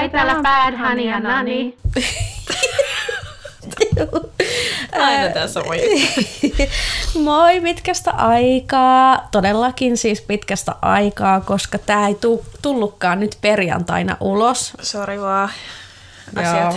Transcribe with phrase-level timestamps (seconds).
[0.00, 1.76] Moi, täällä Bad Honey ja Nani.
[4.92, 5.78] Aina tässä voi.
[7.24, 9.28] Moi, pitkästä aikaa.
[9.30, 14.72] Todellakin siis pitkästä aikaa, koska tämä ei tu- tullutkaan nyt perjantaina ulos.
[14.82, 15.50] Sori vaan.
[16.36, 16.44] Joo.
[16.44, 16.76] Asiat.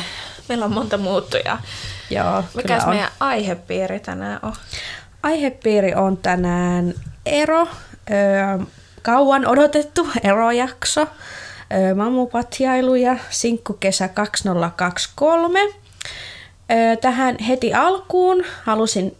[0.49, 1.61] Meillä on monta muuttujaa.
[2.09, 2.89] Joo, Mikäs kyllä on.
[2.89, 4.53] meidän aihepiiri tänään on?
[5.23, 6.93] Aihepiiri on tänään
[7.25, 7.67] ero.
[8.11, 8.65] Öö,
[9.01, 11.07] kauan odotettu erojakso.
[11.95, 15.59] Mamupatjailu ja sinkkukesä 2023.
[15.59, 19.17] Öö, tähän heti alkuun halusin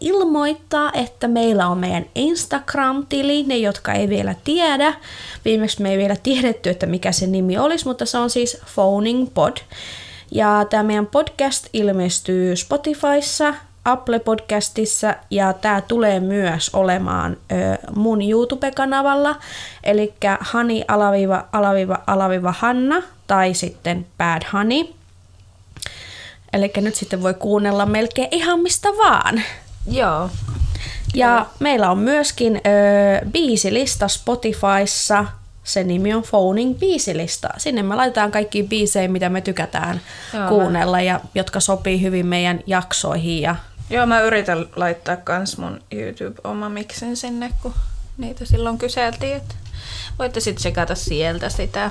[0.00, 4.94] ilmoittaa, että meillä on meidän Instagram-tili, ne jotka ei vielä tiedä.
[5.44, 9.28] Viimeksi me ei vielä tiedetty, että mikä se nimi olisi, mutta se on siis Phoning
[9.34, 9.56] Pod.
[10.30, 13.54] Ja tämä meidän podcast ilmestyy Spotifyssa,
[13.84, 17.56] Apple Podcastissa ja tämä tulee myös olemaan ö,
[17.94, 19.36] mun YouTube-kanavalla,
[19.84, 24.84] eli Hani alaviiva alaviiva alaviiva Hanna tai sitten Bad Honey.
[26.52, 29.42] Eli nyt sitten voi kuunnella melkein ihan mistä vaan.
[29.90, 30.30] Joo.
[31.14, 35.24] Ja meillä on myöskin ö, biisilista Spotifyssa.
[35.64, 37.48] Se nimi on Phoning biisilista.
[37.56, 40.00] Sinne me laitetaan kaikki biisejä, mitä me tykätään
[40.34, 43.42] Joo, kuunnella ja jotka sopii hyvin meidän jaksoihin.
[43.42, 43.56] Ja
[43.90, 47.74] Joo, mä yritän laittaa kans mun YouTube-oma miksen sinne, kun
[48.18, 49.54] niitä silloin kyseltiin, että
[50.18, 51.90] voitte sitten sekata sieltä sitä.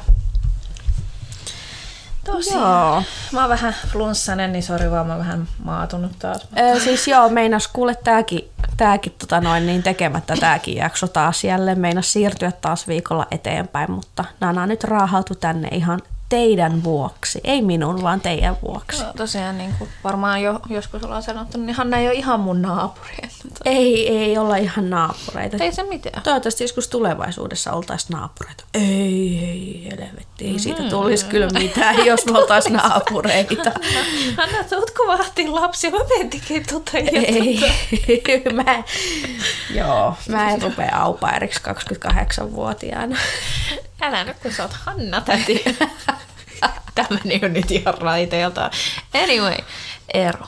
[2.26, 3.04] Tosiaan.
[3.32, 6.48] Mä oon vähän flunssanen, niin sori vaan, mä oon vähän maatunut taas.
[6.60, 11.80] Ö, siis joo, meinas kuule tääkin, tääkin tota noin, niin tekemättä tääkin jakso taas jälleen.
[11.80, 16.00] Meinas siirtyä taas viikolla eteenpäin, mutta Nana nyt raahautu tänne ihan
[16.32, 17.42] teidän vuoksi.
[17.44, 19.04] Ei minun, vaan teidän vuoksi.
[19.04, 22.62] No, tosiaan niin kuin varmaan jo joskus ollaan sanottu, niin Hanna ei ole ihan mun
[22.62, 23.18] naapuri.
[23.66, 25.58] Ei, ei olla ihan naapureita.
[25.64, 26.24] Ei se mitään.
[26.24, 28.64] Toivottavasti joskus tulevaisuudessa oltaisiin naapureita.
[28.74, 30.48] Ei, ei, helvetti.
[30.48, 33.72] Ei siitä tulisi kyllä mitään, jos me oltaisiin naapureita.
[34.38, 35.92] Hanna, tuutko vahtiin lapsia?
[35.92, 37.60] Mä miettikin tota Ei,
[38.54, 38.84] mä,
[39.74, 43.18] joo, mä en rupea aupairiksi 28-vuotiaana.
[44.02, 45.64] Älä nyt, kun sä oot Hanna täti.
[46.96, 48.72] Tämä meni jo nyt ihan raiteelta.
[49.24, 49.58] Anyway,
[50.14, 50.46] ero.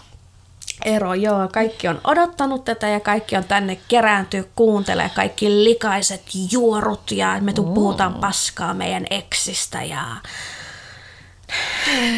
[0.85, 7.11] Ero, joo, kaikki on odottanut tätä ja kaikki on tänne kerääntyy kuuntelee kaikki likaiset juorut
[7.11, 10.03] ja me tu- puhutaan paskaa meidän eksistä ja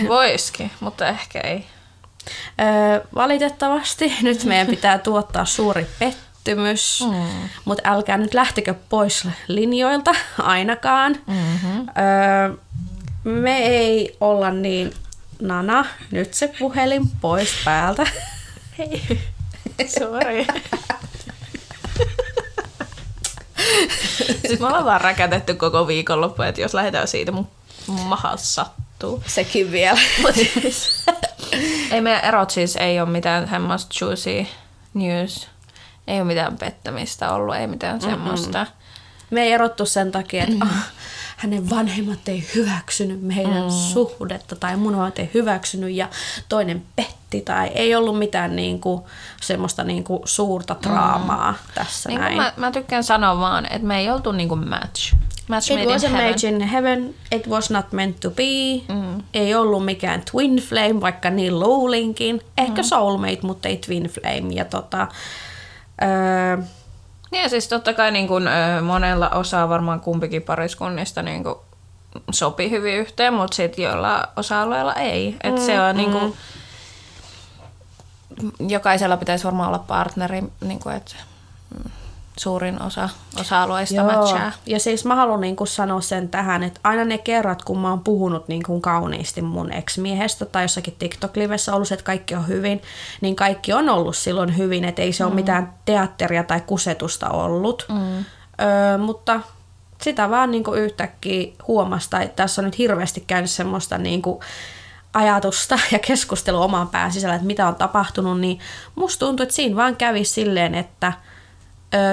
[0.07, 1.65] Voiskin, mutta ehkä ei.
[2.61, 7.49] Öö, valitettavasti nyt meidän pitää tuottaa suuri pettymys, mm.
[7.65, 11.17] mutta älkää nyt lähtekö pois linjoilta ainakaan.
[11.27, 11.79] Mm-hmm.
[11.79, 12.57] Öö,
[13.23, 14.93] me ei olla niin,
[15.41, 18.07] Nana, nyt se puhelin pois päältä.
[18.77, 19.19] Hei.
[19.87, 20.45] Sorry.
[24.47, 27.47] siis me ollaan vaan räkätetty koko viikonloppu, että jos lähdetään siitä, mun
[27.87, 29.23] mahas sattuu.
[29.27, 29.99] Sekin vielä.
[31.91, 34.45] Ei meidän erot siis ei ole mitään semmoista juicy
[34.93, 35.47] news.
[36.07, 38.65] Ei ole mitään pettämistä ollut, ei mitään semmoista.
[39.29, 40.87] Me ei erottu sen takia, että ah,
[41.37, 43.69] hänen vanhemmat ei hyväksynyt meidän mm.
[43.69, 46.09] suhdetta tai mun vanhemmat ei hyväksynyt ja
[46.49, 49.07] toinen petti tai ei ollut mitään niinku,
[49.41, 51.57] semmoista niinku suurta draamaa mm.
[51.75, 52.37] tässä Niin näin.
[52.37, 55.15] mä, mä tykkään sanoa vaan, että me ei oltu niinku match.
[55.47, 56.29] Match It made was a in heaven.
[56.31, 58.93] match in heaven, it was not meant to be.
[58.93, 59.23] Mm.
[59.33, 62.41] Ei ollut mikään twin flame, vaikka niin luulinkin.
[62.57, 62.85] Ehkä mm.
[62.85, 64.53] soulmate, mutta ei twin flame.
[64.53, 65.07] Ja tota,
[66.03, 66.57] öö,
[67.31, 71.61] Niin ja siis totta kai niin kun, ö, monella osaa varmaan kumpikin pariskunnista niin kun,
[72.31, 75.37] sopii hyvin yhteen, mutta sitten joilla osa-alueilla ei.
[75.43, 76.35] Et se on niin kun,
[78.69, 81.15] jokaisella pitäisi varmaan olla partneri, niin kun, että
[81.69, 81.91] mm,
[82.39, 83.09] suurin osa
[83.39, 84.51] osa-alueista matchaa.
[84.65, 88.03] Ja siis mä haluan niinku sanoa sen tähän, että aina ne kerrat, kun mä oon
[88.03, 92.81] puhunut niinku kauniisti mun ex-miehestä tai jossakin TikTok-livessä ollut, että kaikki on hyvin,
[93.21, 95.27] niin kaikki on ollut silloin hyvin, että ei se mm.
[95.27, 97.85] ole mitään teatteria tai kusetusta ollut.
[97.89, 98.25] Mm.
[98.61, 99.39] Öö, mutta
[100.01, 104.41] sitä vaan niinku yhtäkkiä huomasta, että tässä on nyt hirveästi käynyt semmoista niinku
[105.13, 108.59] ajatusta ja keskustelua oman pään sisällä, että mitä on tapahtunut, niin
[108.95, 111.13] musta tuntuu, että siinä vaan kävi silleen, että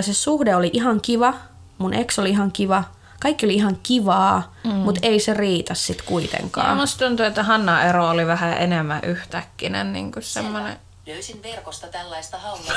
[0.00, 1.34] se suhde oli ihan kiva,
[1.78, 2.84] mun ex oli ihan kiva,
[3.20, 4.70] kaikki oli ihan kivaa, mm.
[4.70, 6.76] mutta ei se riitä sit Ja kuitenkaan.
[6.76, 10.76] musta tuntuu, että Hanna ero oli vähän enemmän yhtäkkinen niin kuin semmoinen.
[11.06, 12.74] Löysin verkosta tällaista haulaa.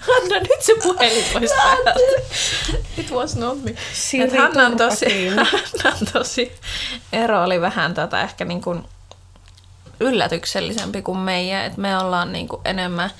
[0.00, 1.94] Hanna, nyt se puhelin pois päältä.
[2.98, 3.74] It was not me.
[4.38, 5.28] Hanna on tosi.
[5.28, 6.52] Hanna on tosi,
[7.12, 8.84] ero oli vähän tätä ehkä niin kuin
[10.00, 13.10] yllätyksellisempi kuin meidän, että me ollaan niin kuin enemmän,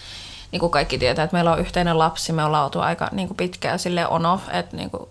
[0.53, 3.37] niin kuin kaikki tietää, että meillä on yhteinen lapsi, me ollaan oltu aika niin kuin
[3.37, 5.09] pitkään sille on off, että niin kuin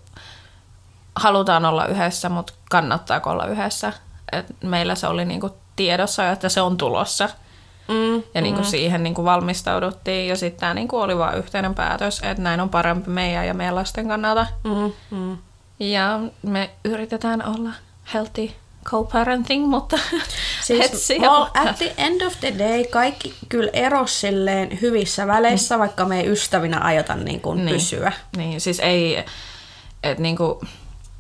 [1.16, 3.94] halutaan olla yhdessä, mutta kannattaako olla yhdessä.
[4.32, 7.30] Et meillä se oli niinku tiedossa, että se on tulossa.
[7.88, 12.44] Mm, Ja niinku siihen niinku valmistauduttiin ja sitten tämä niinku oli vain yhteinen päätös, että
[12.44, 14.48] näin on parempi meidän ja meidän lasten kannalta.
[14.64, 15.38] mm, mm.
[15.80, 17.70] Ja me yritetään olla
[18.14, 18.50] healthy
[18.90, 20.00] co-parenting, mutta
[20.62, 21.68] Siis see well, that.
[21.68, 25.80] at the end of the day kaikki kyllä eros silleen hyvissä väleissä, mm.
[25.80, 27.76] vaikka me ei ystävinä aiota niin kuin Niin.
[27.76, 28.12] pysyä.
[28.38, 29.18] Niin, siis ei,
[30.04, 30.62] että niinku,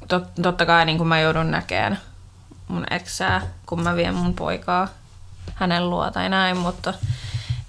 [0.07, 1.99] tot, totta kai niinku mä joudun näkemään
[2.67, 4.87] mun eksää, kun mä vien mun poikaa
[5.55, 6.93] hänen luo tai näin, mutta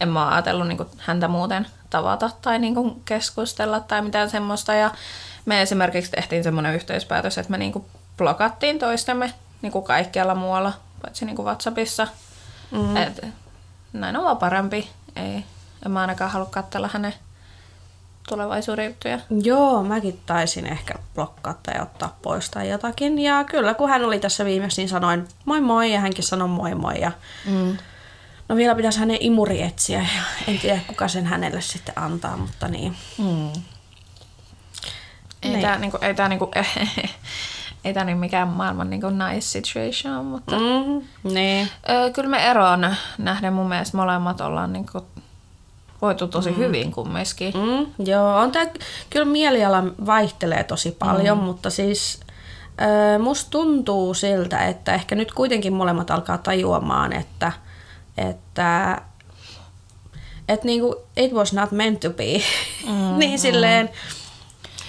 [0.01, 4.75] en mä oo ajatellut niinku häntä muuten tavata tai niinku keskustella tai mitään semmoista.
[4.75, 4.91] Ja
[5.45, 7.87] me esimerkiksi tehtiin semmoinen yhteispäätös, että me niinku
[8.17, 10.73] blokattiin toistemme niinku kaikkialla muualla,
[11.03, 12.09] paitsi niinku WhatsAppissa.
[12.71, 12.97] Mm.
[12.97, 13.27] Et,
[13.93, 14.89] näin on vaan parempi.
[15.17, 15.45] Ei,
[15.87, 17.15] en mä ainakaan halua katsella hänen
[18.29, 19.19] tulevaisuuden juttuja.
[19.43, 23.19] Joo, mäkin taisin ehkä blokkaa tai ottaa pois tai jotakin.
[23.19, 26.75] Ja kyllä, kun hän oli tässä viimeksi, niin sanoin moi moi ja hänkin sanoi moi
[26.75, 27.01] moi.
[27.01, 27.13] Ja
[27.47, 27.77] Mm.
[28.49, 32.69] no vielä pitäisi hänen imuri etsiä ja en tiedä kuka sen hänelle sitten antaa, mutta
[32.69, 32.97] niin.
[33.19, 33.53] Mm.
[35.43, 35.61] Ei Niin.
[35.61, 36.51] tää, niinku, ei tää, niinku,
[37.85, 41.03] ei niinku mikään maailman niinku nice situation, mutta mm.
[41.25, 41.69] Mm, niin.
[41.91, 45.07] ö, kyllä me eroon nähden mun mielestä molemmat ollaan niinku
[46.03, 46.57] voitu tosi mm.
[46.57, 47.55] hyvin kumminkin.
[47.55, 47.61] Mm.
[47.61, 48.67] Mm, joo, on tää,
[49.11, 51.45] kyllä mieliala vaihtelee tosi paljon, mm.
[51.45, 52.21] mutta siis
[52.81, 57.53] ö, musta tuntuu siltä, että ehkä nyt kuitenkin molemmat alkaa tajuamaan, että,
[58.17, 59.01] että
[60.49, 62.43] että niinku, it was not meant to be.
[62.87, 63.91] Mm, niin silleen,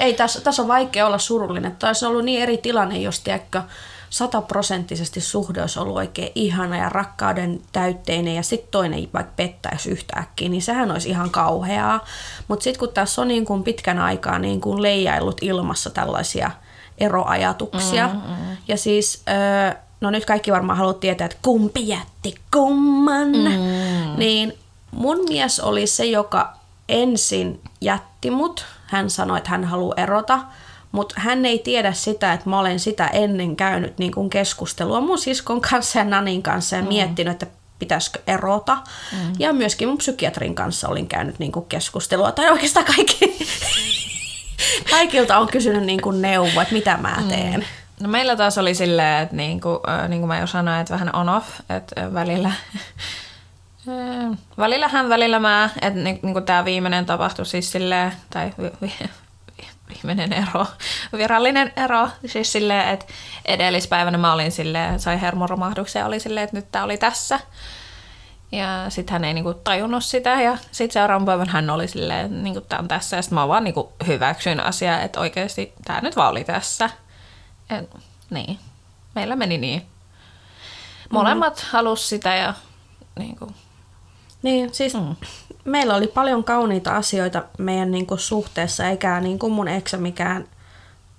[0.02, 1.76] ei tässä, tässä on vaikea olla surullinen.
[1.76, 3.62] Tämä olisi ollut niin eri tilanne, jos tiedätkö,
[4.10, 10.50] sataprosenttisesti suhde olisi ollut oikein ihana ja rakkauden täytteinen ja sitten toinen vaikka pettäisi yhtäkkiä,
[10.50, 12.06] niin sehän olisi ihan kauheaa.
[12.48, 16.52] Mutta sitten kun tässä on niin kuin pitkän aikaa niin kuin leijaillut ilmassa tällaisia
[16.98, 18.58] eroajatuksia mm, mm.
[18.68, 19.24] ja siis...
[19.30, 23.28] Öö, No nyt kaikki varmaan haluat tietää, että kumpi jätti kumman.
[23.28, 24.18] Mm.
[24.18, 24.54] Niin
[24.92, 26.54] mun mies oli se, joka
[26.90, 28.66] ensin jätti mut.
[28.92, 30.40] Hän sanoi, että hän haluaa erota.
[30.92, 35.18] Mutta hän ei tiedä sitä, että mä olen sitä ennen käynyt niin kuin keskustelua mun
[35.18, 36.88] siskon kanssa ja Nanin kanssa ja mm.
[36.88, 37.48] miettinyt, että
[37.80, 38.76] pitäisikö erota.
[39.12, 39.34] Mm.
[39.40, 42.32] Ja myöskin mun psykiatrin kanssa olin käynyt niin kuin keskustelua.
[42.32, 43.48] Tai oikeastaan kaikki,
[44.90, 47.66] kaikilta on kysynyt niin kuin neuvoa, että mitä mä teen.
[48.00, 51.16] No meillä taas oli silleen, että niinku, äh, niin kuin mä jo sanoin, että vähän
[51.16, 52.52] on-off, että äh, välillä,
[53.88, 58.72] äh, välillä hän, välillä mä, että ni, niinku tämä viimeinen tapahtui siis silleen, tai vi,
[58.82, 58.94] vi,
[59.58, 60.66] vi, viimeinen ero,
[61.18, 63.06] virallinen ero, siis silleen, että
[63.46, 67.40] edellispäivänä mä olin silleen, sai hermoromahduksen ja oli silleen, että nyt tää oli tässä.
[68.52, 72.38] Ja sitten hän ei niinku tajunnut sitä ja sitten seuraavan päivän hän oli silleen, että
[72.38, 76.16] niinku, tää on tässä ja sitten mä vaan niinku hyväksyin asiaa, että oikeasti tää nyt
[76.16, 76.90] vaan oli tässä.
[77.70, 77.90] Et,
[78.30, 78.60] niin,
[79.16, 79.86] meillä meni niin.
[81.12, 81.70] Molemmat mm.
[81.72, 82.54] halusi sitä ja
[83.20, 83.56] niin kuin,
[84.42, 85.16] Niin, siis mm.
[85.66, 90.46] meillä oli paljon kauniita asioita meidän niin kuin, suhteessa, eikä niin kuin mun eksä mikään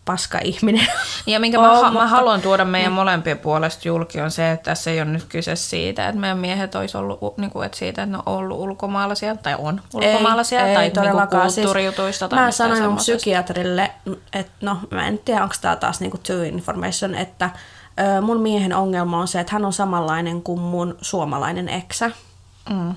[0.05, 0.87] paska ihminen.
[1.27, 4.65] Ja minkä Oo, mä, mutta- mä haluan tuoda meidän molempien puolesta julki on se, että
[4.65, 8.03] tässä ei ole nyt kyse siitä, että meidän miehet olisi ollut, niin kuin, että siitä,
[8.03, 11.53] että ne on ollut ulkomaalaisia tai on ulkomaalaisia ei, tai ei niin kuin todellakaan.
[11.55, 12.29] kulttuurijutuista.
[12.29, 13.91] tai mä sanoin mun psykiatrille,
[14.33, 17.51] että no mä en tiedä, onko tämä taas niinku too information, että
[18.01, 22.11] ö, mun miehen ongelma on se, että hän on samanlainen kuin mun suomalainen eksä.
[22.71, 22.95] Mm.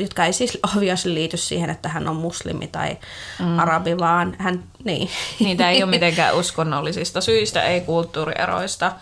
[0.00, 2.96] Jotka ei siis obviously liity siihen, että hän on muslimi tai
[3.40, 3.58] mm.
[3.58, 5.10] arabi, vaan hän, niin.
[5.40, 8.92] Niitä ei ole mitenkään uskonnollisista syistä, ei kulttuurieroista,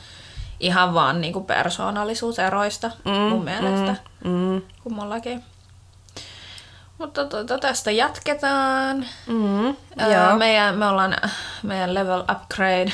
[0.61, 5.43] ihan vaan niinku persoonallisuuseroista mm, mun mielestä, Mm, mm, kummallakin.
[6.99, 9.07] Mutta tuota, tästä jatketaan.
[9.27, 9.67] mm,
[10.01, 11.17] Öö, meidän, me ollaan
[11.63, 12.93] meidän level upgrade.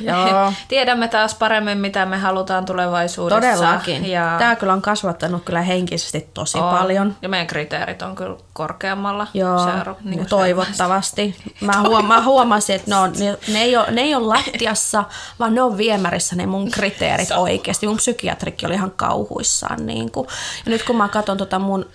[0.00, 0.50] Joo.
[0.50, 3.40] Me tiedämme taas paremmin, mitä me halutaan tulevaisuudessa.
[3.40, 4.10] Todellakin.
[4.10, 6.74] Ja Tämä kyllä on kasvattanut kyllä henkisesti tosi on.
[6.78, 7.16] paljon.
[7.22, 9.26] Ja meidän kriteerit on kyllä korkeammalla.
[9.34, 11.36] Joo, Seura- niin toivottavasti.
[11.60, 15.04] Mä, huom- mä huomasin, että ne, on, ne, ne, ei ole, ne ei ole lattiassa,
[15.38, 17.86] vaan ne on viemärissä ne mun kriteerit oikeasti.
[17.86, 19.86] Mun psykiatrikin oli ihan kauhuissaan.
[19.86, 20.28] Niin kuin.
[20.66, 21.86] Ja nyt kun mä katson tota mun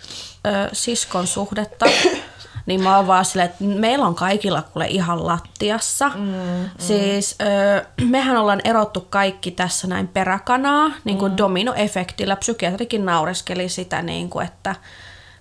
[0.48, 1.86] ö, siskon suhdetta,
[2.66, 6.10] niin mä oon vaan silleen, että meillä on kaikilla kuule ihan lattiassa.
[6.10, 6.70] Mm, mm.
[6.80, 11.38] Siis ö, mehän ollaan erottu kaikki tässä näin peräkanaa, niin kuin mm.
[11.38, 12.36] dominoefektillä.
[12.36, 14.76] Psykiatrikin naureskeli sitä, niin kuin, että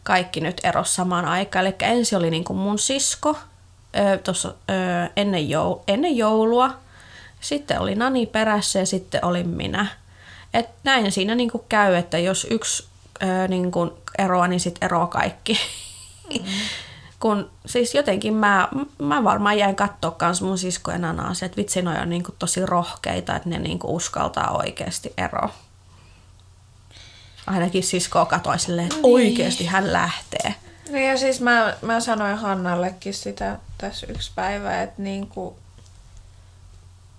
[0.03, 1.67] kaikki nyt eros samaan aikaan.
[1.67, 3.39] Eli ensin oli niin kuin mun sisko
[3.97, 4.73] ö, tossa, ö,
[5.17, 6.71] ennen, joul- ennen joulua.
[7.41, 9.87] Sitten oli Nani perässä ja sitten olin minä.
[10.55, 12.87] Et näin siinä niin kuin käy, että jos yksi
[13.23, 13.71] ö, niin
[14.19, 15.59] eroaa, niin sitten eroaa kaikki.
[16.35, 16.45] Mm.
[17.23, 21.99] kun siis jotenkin mä, mä varmaan jäin katsoa kans mun siskojen anaasia, että vitsi noi
[21.99, 25.55] on niinku tosi rohkeita, että ne niinku uskaltaa oikeasti eroa.
[27.47, 29.15] Ainakin sisko katoi silleen, että niin.
[29.15, 30.55] oikeasti hän lähtee.
[30.91, 35.57] No ja siis mä, mä sanoin Hannallekin sitä tässä yksi päivä, että niinku,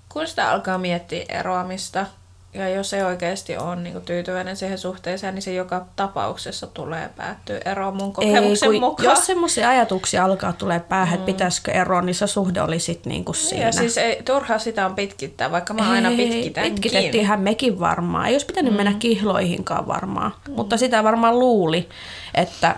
[0.09, 2.05] kun sitä alkaa miettiä eroamista,
[2.53, 7.09] ja jos ei oikeasti ole niin kuin tyytyväinen siihen suhteeseen, niin se joka tapauksessa tulee
[7.15, 9.09] päättyä eroon mun kokemuksen Ei, kun mukaan.
[9.09, 13.33] Jos semmoisia ajatuksia alkaa tulee päähän, että pitäisikö eroa, niin se suhde oli sitten niinku
[13.33, 13.65] siinä.
[13.65, 16.73] Ja siis ei, turha sitä on pitkittää, vaikka mä aina pitkitänkin.
[16.73, 18.27] Pitkitettiinhän mekin varmaan.
[18.27, 18.77] Ei olisi pitänyt mm.
[18.77, 20.33] mennä kihloihinkaan varmaan.
[20.47, 20.53] Mm.
[20.53, 21.89] Mutta sitä varmaan luuli,
[22.35, 22.75] että,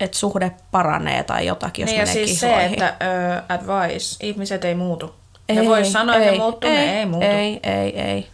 [0.00, 2.68] että suhde paranee tai jotakin, jos niin ja menee siis kihloihin.
[2.68, 5.14] se, että uh, advice, ihmiset ei muutu.
[5.48, 7.26] ei, ne voi sanoa, että ne muuttuu, ei, ne ei muutu.
[7.26, 8.33] Ei, ei, ei.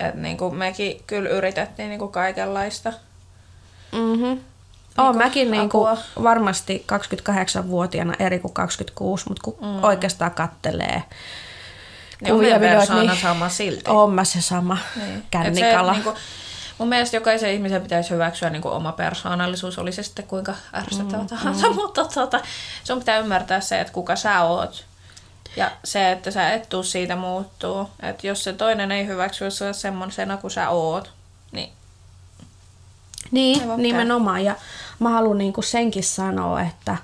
[0.00, 2.92] Et niin kuin mekin kyllä yritettiin niin kuin kaikenlaista.
[3.92, 4.24] Mm-hmm.
[4.26, 4.42] Niinku
[4.98, 5.88] Oon mäkin niinku
[6.22, 6.86] varmasti
[7.62, 9.84] 28-vuotiaana eri kuin 26, mutta kun mm.
[9.84, 11.02] oikeastaan kattelee
[12.20, 13.90] Niin on meidän persoona sama silti.
[13.90, 15.24] on mä se sama Niin.
[15.30, 15.92] kännikala.
[15.92, 16.14] Se, niinku,
[16.78, 21.28] mun mielestä jokaisen ihmisen pitäisi hyväksyä niinku oma persoonallisuus, oli se sitten kuinka ärsyttävä mm,
[21.28, 21.74] tahansa, mm.
[21.74, 22.40] mutta tota,
[22.84, 24.84] sun pitää ymmärtää se, että kuka sä oot.
[25.56, 27.90] Ja se, että sä et tuu siitä muuttuu.
[28.02, 31.12] Että jos se toinen ei hyväksy sua semmoisena kuin sä oot,
[31.52, 31.72] niin
[33.30, 34.44] Niin, nimenomaan.
[34.44, 34.54] Ja
[34.98, 36.96] mä haluan niinku senkin sanoa, että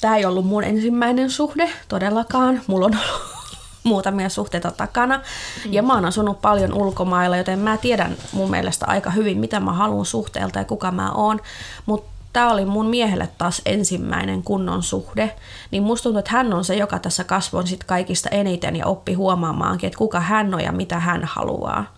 [0.00, 2.62] tämä ei ollut mun ensimmäinen suhde todellakaan.
[2.66, 3.34] Mulla on ollut
[3.84, 5.16] muutamia suhteita takana.
[5.16, 5.72] Mm.
[5.72, 9.72] Ja mä oon asunut paljon ulkomailla, joten mä tiedän mun mielestä aika hyvin, mitä mä
[9.72, 11.40] haluan suhteelta ja kuka mä oon.
[11.86, 15.34] Mutta tämä oli mun miehelle taas ensimmäinen kunnon suhde.
[15.70, 19.14] Niin musta tuntuu, että hän on se, joka tässä kasvoi sit kaikista eniten ja oppi
[19.14, 21.94] huomaamaankin, että kuka hän on ja mitä hän haluaa.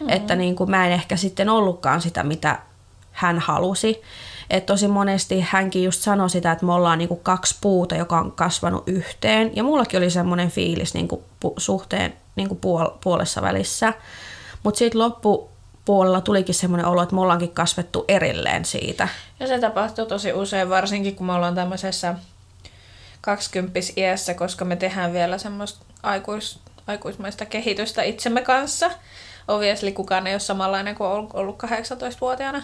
[0.00, 0.08] Mm.
[0.08, 2.58] Että niin kuin mä en ehkä sitten ollutkaan sitä, mitä
[3.12, 4.02] hän halusi.
[4.50, 8.32] Et tosi monesti hänkin just sanoi sitä, että me ollaan niinku kaksi puuta, joka on
[8.32, 9.56] kasvanut yhteen.
[9.56, 13.92] Ja mullakin oli semmoinen fiilis niinku pu- suhteen niinku puol- puolessa välissä.
[14.62, 14.98] Mutta sitten
[15.90, 19.08] loppupuolella tulikin semmoinen olo, että me ollaankin kasvettu erilleen siitä.
[19.40, 22.14] Ja se tapahtuu tosi usein, varsinkin kun me ollaan tämmöisessä
[23.20, 28.90] 20 iässä, koska me tehdään vielä semmoista aikuis, aikuismaista kehitystä itsemme kanssa.
[29.48, 32.62] Obviously kukaan ei ole samanlainen kuin on ollut 18-vuotiaana.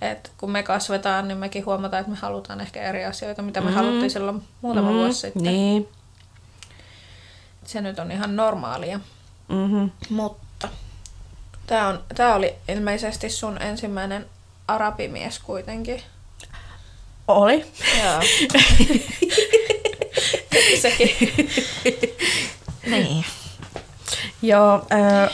[0.00, 3.70] Et kun me kasvetaan, niin mekin huomataan, että me halutaan ehkä eri asioita, mitä me
[3.70, 3.76] mm.
[3.76, 4.96] haluttiin silloin muutama mm.
[4.96, 5.42] vuosi sitten.
[5.42, 5.88] Niin.
[7.64, 9.00] Se nyt on ihan normaalia.
[9.48, 9.90] Mm-hmm.
[10.10, 10.47] Mutta
[11.68, 14.26] tämä on, tää oli ilmeisesti sun ensimmäinen
[14.68, 16.02] arabimies kuitenkin.
[17.28, 17.64] Oli.
[18.02, 18.20] Joo.
[20.82, 21.10] Sekin.
[22.86, 23.24] niin.
[24.42, 25.28] Joo, öö,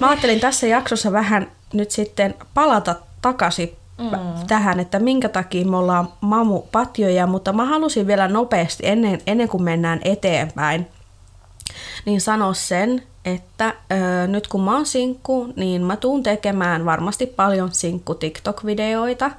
[0.00, 4.46] mä ajattelin tässä jaksossa vähän nyt sitten palata takaisin mm.
[4.46, 9.62] tähän, että minkä takia me ollaan mamupatjoja, mutta mä halusin vielä nopeasti ennen, ennen kuin
[9.62, 10.86] mennään eteenpäin,
[12.04, 17.26] niin sanoa sen, että öö, nyt kun mä oon sinkku, niin mä tuun tekemään varmasti
[17.26, 19.30] paljon sinkku TikTok-videoita.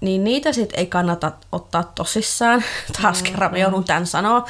[0.00, 2.64] Niin niitä sit ei kannata ottaa tosissaan.
[3.02, 4.46] Taas kerran mä joudun tämän sanoa.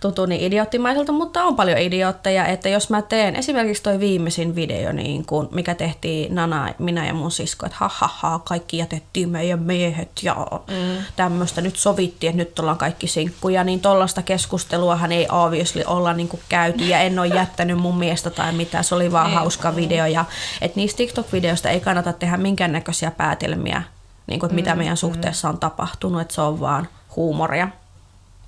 [0.00, 4.92] Tuntuu niin idioottimaiselta, mutta on paljon idiootteja, että jos mä teen esimerkiksi toi viimeisin video,
[4.92, 9.28] niin kun, mikä tehtiin Nana, minä ja mun sisko, että ha, ha, ha kaikki jätettiin
[9.28, 11.04] meidän miehet ja mm.
[11.16, 16.28] tämmöistä nyt sovittiin, että nyt ollaan kaikki sinkkuja, niin tollaista keskusteluahan ei obviously olla niin
[16.28, 19.76] kuin käyty ja en ole jättänyt mun miestä tai mitään, se oli vaan Ei, hauska
[19.76, 20.24] video ja
[20.60, 23.82] että niistä TikTok-videoista ei kannata tehdä minkäännäköisiä päätelmiä,
[24.26, 27.68] niin kuin, että mitä meidän suhteessa on tapahtunut, että se on vaan huumoria.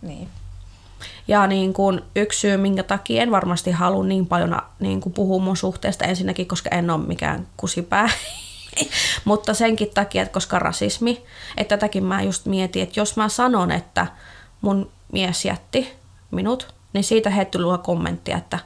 [0.03, 0.29] niin.
[1.29, 5.43] Ja niin kuin yksi syy, minkä takia en varmasti halua niin paljon niin kuin puhua
[5.43, 8.09] mun suhteesta ensinnäkin, koska en ole mikään kusipää.
[9.25, 11.23] Mutta senkin takia, että koska rasismi,
[11.57, 14.07] että tätäkin mä just mietin, että jos mä sanon, että
[14.61, 15.93] mun mies jätti
[16.31, 18.59] minut, niin siitä heti tulee kommenttia, että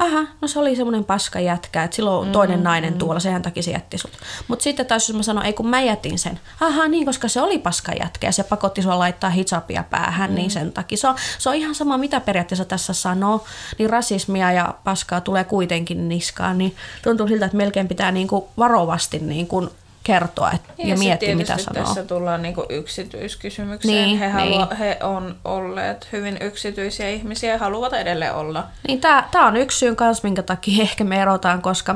[0.00, 3.62] aha, no se oli semmoinen paska jätkä, että silloin mm, toinen nainen tuolla, sehän takia
[3.62, 4.10] se jätti sut.
[4.48, 7.40] Mutta sitten taas jos mä sanon, ei kun mä jätin sen, aha niin, koska se
[7.40, 10.34] oli paska jätkä ja se pakotti sua laittaa hijabia päähän, mm.
[10.34, 10.98] niin sen takia.
[10.98, 13.44] Se on, se on ihan sama, mitä periaatteessa tässä sanoo,
[13.78, 19.18] niin rasismia ja paskaa tulee kuitenkin niskaan, niin tuntuu siltä, että melkein pitää niinku varovasti
[19.18, 19.70] niinku
[20.04, 21.84] kertoa et, ja, ja sit miettiä, mitä sanoo.
[21.84, 23.94] tässä tullaan niinku yksityiskysymykseen.
[23.94, 24.32] Niin, he, niin.
[24.32, 28.66] halua, he on olleet hyvin yksityisiä ihmisiä ja haluavat edelleen olla.
[28.88, 31.94] Niin tää on yksi syy kans, minkä takia ehkä me erotaan, koska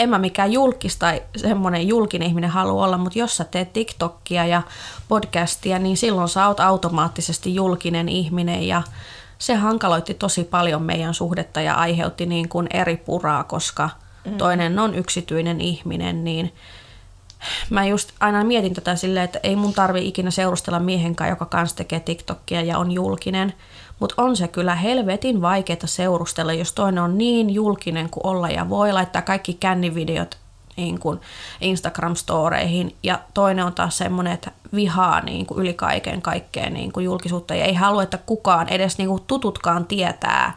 [0.00, 4.46] en mä mikään julkis tai semmoinen julkinen ihminen halua olla, mutta jos sä teet TikTokia
[4.46, 4.62] ja
[5.08, 8.82] podcastia, niin silloin sä oot automaattisesti julkinen ihminen ja
[9.38, 13.90] se hankaloitti tosi paljon meidän suhdetta ja aiheutti niin kuin eri puraa, koska
[14.24, 14.36] mm.
[14.36, 16.52] toinen on yksityinen ihminen, niin
[17.70, 21.46] mä just aina mietin tätä silleen, että ei mun tarvi ikinä seurustella miehen kanssa, joka
[21.46, 23.54] kanssa tekee TikTokia ja on julkinen.
[24.00, 28.68] Mutta on se kyllä helvetin vaikeaa seurustella, jos toinen on niin julkinen kuin olla ja
[28.68, 30.38] voi laittaa kaikki kännivideot
[30.76, 31.20] niin kuin
[31.60, 37.04] Instagram-storeihin ja toinen on taas semmoinen, että vihaa niin kuin yli kaiken kaikkeen niin kuin
[37.04, 40.54] julkisuutta ja ei halua, että kukaan edes niin kuin tututkaan tietää,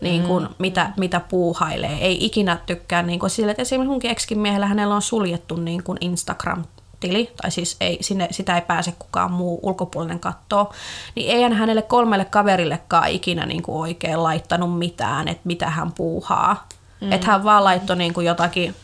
[0.00, 0.54] niin kuin, mm.
[0.58, 1.98] mitä, mitä puuhailee.
[2.00, 5.82] Ei ikinä tykkää niin kuin sille, että esimerkiksi munkin ex miehellä hänellä on suljettu niin
[5.82, 6.64] kuin Instagram
[7.00, 10.72] tili, tai siis ei, sinne, sitä ei pääse kukaan muu ulkopuolinen kattoo,
[11.14, 16.68] niin eihän hänelle kolmelle kaverillekaan ikinä niin kuin oikein laittanut mitään, että mitä hän puuhaa.
[17.00, 17.12] Mm.
[17.12, 18.74] Että hän vaan laittoi niin kuin jotakin,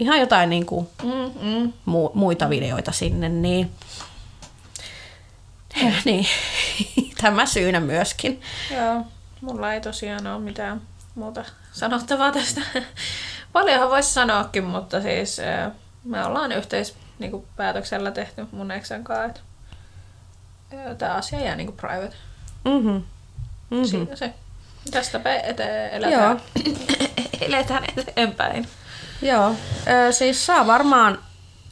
[0.00, 1.72] ihan jotain niin kuin Mm, mm.
[1.88, 3.70] mu- muita videoita sinne, niin,
[6.04, 6.26] niin
[7.20, 8.40] tämä syynä myöskin.
[8.70, 9.04] Joo,
[9.42, 10.80] mulla ei tosiaan ole mitään
[11.14, 12.60] muuta sanottavaa tästä.
[13.52, 15.40] Paljonhan voisi sanoakin, mutta siis
[16.04, 22.16] me ollaan yhteis niinku, päätöksellä tehty mun eksän kanssa, että tämä asia jää niinku private.
[22.64, 23.02] Mm-hmm.
[23.70, 23.84] Mm-hmm.
[23.84, 24.34] Siinä se.
[24.90, 26.40] Tästä eteen eletään,
[27.40, 28.68] eletään eteenpäin.
[29.22, 29.54] Joo,
[30.08, 31.18] ö, siis saa varmaan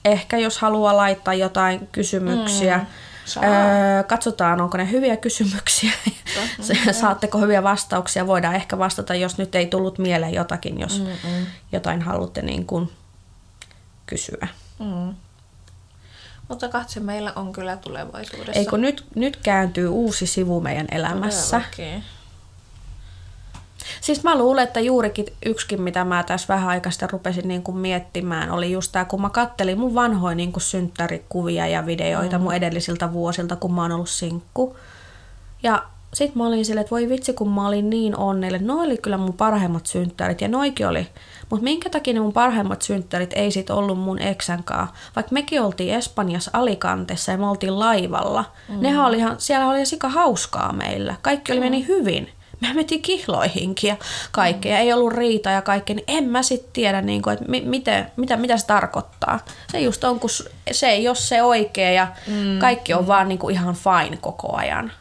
[0.04, 2.78] ehkä, jos haluaa laittaa jotain kysymyksiä.
[2.78, 2.86] Mm.
[3.37, 5.92] Öö, katsotaan, onko ne hyviä kysymyksiä.
[6.92, 8.26] Saatteko hyviä vastauksia?
[8.26, 11.46] Voidaan ehkä vastata, jos nyt ei tullut mieleen jotakin, jos Mm-mm.
[11.72, 12.92] jotain haluatte niin kuin
[14.06, 14.49] kysyä.
[14.78, 15.14] Mm.
[16.49, 18.52] Mutta katse meillä on kyllä tulevaisuudessa.
[18.52, 21.60] Eikö nyt, nyt kääntyy uusi sivu meidän elämässä?
[21.60, 22.04] Todellakin.
[24.00, 27.76] Siis mä luulen, että juurikin yksikin, mitä mä tässä vähän aikaa sitten rupesin niin kuin
[27.76, 32.45] miettimään, oli just tämä, kun mä kattelin mun vanhoja niin kuin synttärikuvia ja videoita mm.
[32.45, 34.76] mun edellisiltä vuosilta, kun mä oon ollut sinkku.
[35.62, 35.83] Ja
[36.14, 38.66] sit mä olin silleen, että voi vitsi, kun mä olin niin onnellinen.
[38.66, 41.07] No oli kyllä mun parhaimmat synttärit ja noikin oli.
[41.50, 44.88] Mutta minkä takia ne mun parhaimmat synttärit ei sit ollut mun eksänkaan?
[45.16, 48.45] Vaikka mekin oltiin Espanjassa Alicantessa ja me oltiin laivalla.
[48.69, 48.80] Mm.
[48.80, 51.15] Nehän oli ihan, siellä oli sika hauskaa meillä.
[51.23, 52.28] Kaikki oli meni hyvin.
[52.60, 53.96] Me mentiin kihloihinkin ja
[54.32, 54.78] kaikkea.
[54.78, 55.96] Ei ollut riita ja kaikkea.
[55.96, 59.40] Niin en mä sit tiedä, niin kuin, että mi- miten, mitä, mitä se tarkoittaa.
[59.73, 60.30] Se just on, kun
[60.73, 62.58] se ei ole se oikea ja mm.
[62.58, 64.92] kaikki on vaan niin kuin ihan fine koko ajan.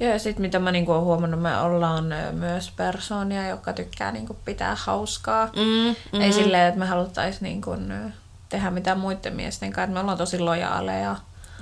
[0.00, 4.36] Joo, ja sitten mitä mä niinku oon huomannut, me ollaan myös persoonia, jotka tykkää niinku
[4.44, 5.46] pitää hauskaa.
[5.46, 6.20] Mm, Mm.
[6.20, 7.76] Ei silleen, että me haluttaisiin niinku,
[8.48, 9.92] tehdä mitään muiden miesten kanssa.
[9.94, 11.16] Me ollaan tosi lojaaleja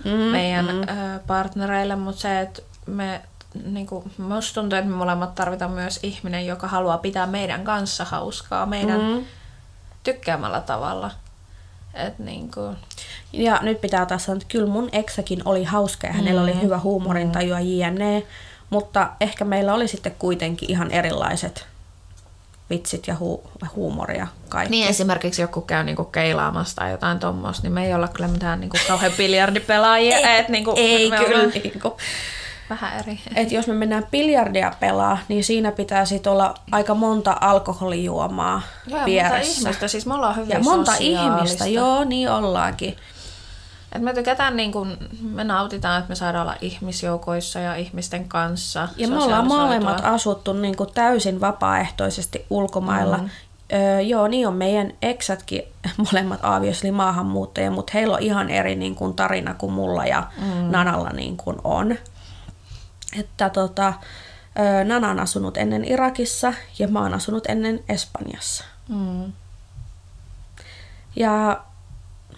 [0.05, 0.87] mm, meidän mm.
[1.27, 3.21] Partnereille, mutta se, että me
[3.65, 8.67] niinku, musta tuntuu, että me molemmat tarvitaan myös ihminen, joka haluaa pitää meidän kanssa hauskaa
[8.67, 9.25] meidän mm.
[10.03, 11.11] tykkäämällä tavalla.
[11.95, 12.75] Et niinku,
[13.33, 16.79] Ja nyt pitää taas sanoa, että kyllä mun eksäkin oli hauska ja hänellä oli hyvä
[16.79, 18.23] huumorintajua jne.
[18.71, 21.67] Mutta ehkä meillä oli sitten kuitenkin ihan erilaiset
[22.71, 24.71] vitsit ja hu- huumori ja kaikki.
[24.71, 28.61] Niin esimerkiksi joku käy niinku keilaamassa tai jotain tuommoista, niin me ei olla kyllä mitään
[28.61, 30.39] niinku kauhean biljardipelaajia.
[30.39, 31.21] et niinku, ei kyllä.
[31.21, 31.97] ollaan Niinku.
[32.71, 33.21] Vähän eri.
[33.35, 38.97] Et jos me mennään biljardia pelaa, niin siinä pitää sit olla aika monta alkoholijuomaa Joo,
[38.97, 39.61] monta vieressä.
[39.61, 42.97] ihmistä, siis me ollaan hyvin Ja monta ihmistä, joo, niin ollaankin.
[43.93, 48.89] Et me tykätään, niin kun, me nautitaan, että me saadaan olla ihmisjoukoissa ja ihmisten kanssa.
[48.97, 53.17] Ja me ollaan molemmat asuttu niin kuin täysin vapaaehtoisesti ulkomailla.
[53.17, 53.31] Mm.
[53.73, 55.63] Öö, joo, niin on meidän eksätkin
[56.13, 60.23] molemmat aavios, eli maahanmuuttajia, mutta heillä on ihan eri niin kuin, tarina kuin mulla ja
[60.39, 60.71] mm.
[60.71, 61.97] Nanalla niin kuin on.
[63.19, 63.93] Että tota,
[64.85, 68.65] Nana on asunut ennen Irakissa ja mä oon asunut ennen Espanjassa.
[68.89, 69.33] Mm.
[71.17, 71.65] Ja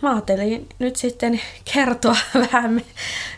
[0.02, 1.40] mä ajattelin nyt sitten
[1.74, 2.16] kertoa
[2.52, 2.84] vähän me,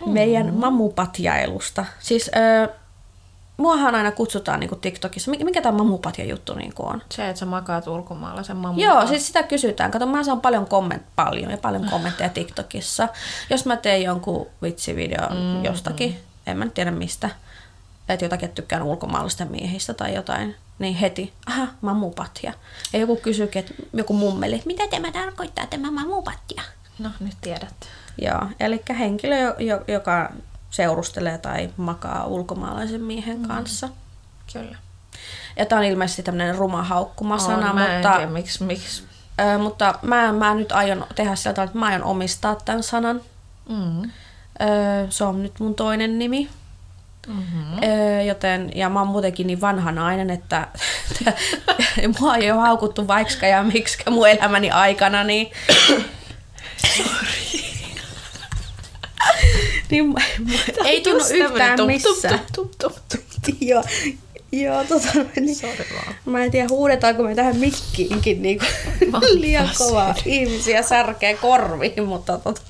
[0.07, 1.85] meidän mamupatjailusta.
[2.01, 2.69] Siis öö,
[3.57, 5.31] muahan aina kutsutaan niin TikTokissa.
[5.31, 7.03] Mikä, mikä tämä mamupatja juttu niin on?
[7.09, 9.91] Se, että sä makaat ulkomailla sen mamman Joo, siis sitä kysytään.
[9.91, 13.09] Kato, mä saan paljon, komment, paljon ja paljon kommentteja TikTokissa.
[13.51, 17.31] Jos mä teen jonkun vitsivideon mm, jostakin, en mä tiedä mistä,
[18.09, 22.53] että jotakin tykkään ulkomaalaisista miehistä tai jotain, niin heti, aha, mamupatja.
[22.93, 26.63] Ja joku kysyykin, että joku mummeli, että mitä tämä tarkoittaa tämä mamupatja?
[26.99, 27.75] No, nyt tiedät.
[28.19, 30.33] Joo, eli henkilö, jo- jo- joka
[30.71, 33.49] seurustelee tai makaa ulkomaalaisen miehen mm.
[33.49, 33.89] kanssa.
[34.53, 34.77] Kyllä.
[35.57, 39.05] Ja tämä on ilmeisesti tämmöinen ruma haukkumasana, On, mä en mutta, tiedä, miksi, miksi.
[39.41, 43.21] ö, mutta mä, mä nyt aion tehdä sillä tavalla, että mä aion omistaa tämän sanan.
[43.69, 44.11] Mm.
[45.11, 46.49] Se on nyt mun toinen nimi.
[47.27, 47.79] Mm-hmm.
[48.27, 50.69] Joten, ja mä oon muutenkin niin vanha nainen, että
[52.21, 55.51] mua ei ole haukuttu vaikka ja miksi mun elämäni aikana, niin...
[59.91, 62.41] niin mu- mu- ei tunnu yhtään tup, missään.
[63.61, 63.85] Joo.
[64.53, 65.09] Joo, tota,
[65.41, 65.57] niin,
[65.95, 66.15] vaan.
[66.25, 68.59] mä en tiedä huudetaanko me tähän mikkiinkin niin
[69.41, 72.61] liian kovaa ihmisiä särkee korviin, mutta tota,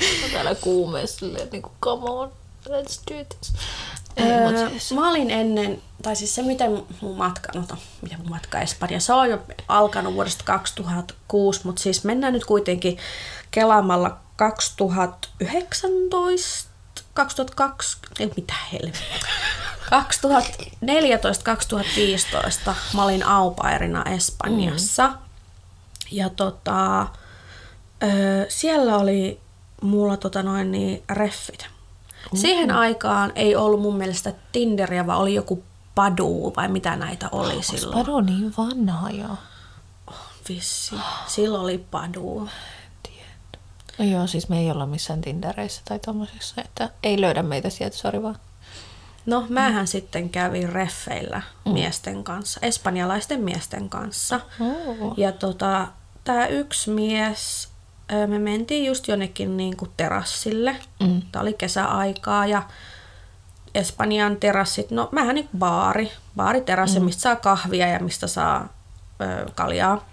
[0.00, 2.32] Mä täällä kuumeessa silleen, että niinku, come on,
[2.68, 3.52] let's do this.
[4.20, 8.28] Öö, siis, mä olin ennen, tai siis se miten mun matka, no to, miten mun
[8.28, 12.98] matka Espanja, se on jo alkanut vuodesta 2006, mutta siis mennään nyt kuitenkin
[13.50, 16.70] kelaamalla 2019,
[17.14, 19.28] 2020, ei mitä helvettiä.
[22.70, 25.08] 2014-2015 mä olin aupairina Espanjassa.
[25.08, 25.14] Mm.
[26.10, 27.06] Ja tota,
[28.02, 29.40] öö, siellä oli
[29.80, 31.66] mulla tota noin niin reffit.
[32.34, 35.64] Siihen aikaan ei ollut mun mielestä Tinderiä, vaan oli joku
[35.94, 37.98] Padu vai mitä näitä oli silloin.
[37.98, 39.28] Pado niin vanha jo.
[40.48, 40.94] Vissi.
[41.26, 42.48] Silloin oli Padu.
[43.98, 47.96] No joo, siis me ei olla missään Tindereissä tai tommosissa, että ei löydä meitä sieltä,
[47.96, 48.38] sori vaan.
[49.26, 49.86] No, mähän mm.
[49.86, 51.72] sitten kävin reffeillä mm.
[51.72, 54.40] miesten kanssa, espanjalaisten miesten kanssa.
[54.60, 55.14] Oh.
[55.16, 55.88] Ja tota,
[56.24, 57.68] tää yksi mies,
[58.26, 60.76] me mentiin just jonnekin niinku terassille.
[61.00, 61.22] Mm.
[61.32, 62.62] Tää oli kesäaikaa ja
[63.74, 67.04] Espanjan terassit, no vähän niin kuin baari, baariterassi, mm.
[67.04, 68.68] mistä saa kahvia ja mistä saa
[69.20, 70.10] ö, kaljaa.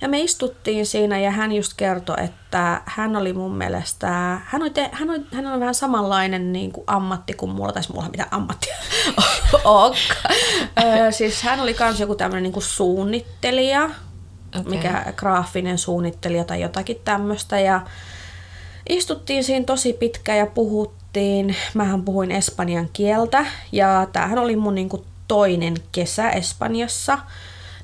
[0.00, 4.08] Ja me istuttiin siinä ja hän just kertoi, että hän oli mun mielestä,
[4.44, 7.82] hän oli, te, hän oli, hän oli vähän samanlainen niin kuin ammatti kuin mulla, tai
[7.88, 8.76] mulla ei mitään ammattia
[11.10, 13.90] siis hän oli kans joku tämmöinen niin kuin suunnittelija.
[14.60, 14.70] Okay.
[14.70, 17.60] mikä graafinen suunnittelija tai jotakin tämmöistä.
[17.60, 17.80] Ja
[18.88, 21.56] istuttiin siinä tosi pitkään ja puhuttiin.
[21.74, 27.18] Mähän puhuin espanjan kieltä ja tämähän oli mun niinku toinen kesä Espanjassa.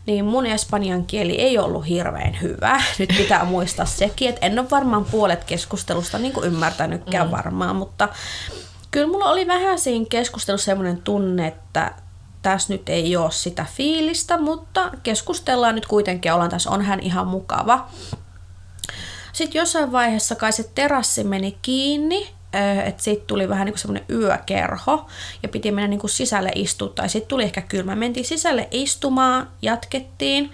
[0.06, 2.82] Niin mun espanjan kieli ei ollut hirveän hyvä.
[2.98, 7.30] Nyt pitää muistaa sekin, että en ole varmaan puolet keskustelusta niin ymmärtänytkään mm.
[7.30, 8.08] varmaan, mutta
[8.90, 11.94] kyllä mulla oli vähän siinä keskustelussa semmoinen tunne, että
[12.42, 17.26] tässä nyt ei ole sitä fiilistä, mutta keskustellaan nyt kuitenkin ollaan tässä, on hän ihan
[17.26, 17.88] mukava.
[19.32, 22.28] Sitten jossain vaiheessa kai se terassi meni kiinni,
[22.84, 25.06] että siitä tuli vähän niin kuin semmoinen yökerho
[25.42, 27.96] ja piti mennä niin kuin sisälle istua, tai sitten tuli ehkä kylmä.
[27.96, 30.50] Mentiin sisälle istumaan, jatkettiin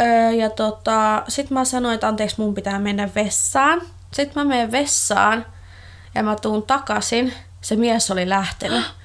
[0.00, 3.82] Öö, ja tota, sitten mä sanoin, että anteeksi mun pitää mennä vessaan.
[4.12, 5.46] Sitten mä menen vessaan
[6.14, 7.32] ja mä tuun takaisin.
[7.60, 8.84] Se mies oli lähtenyt.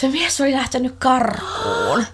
[0.00, 2.04] Se mies oli lähtenyt karkuun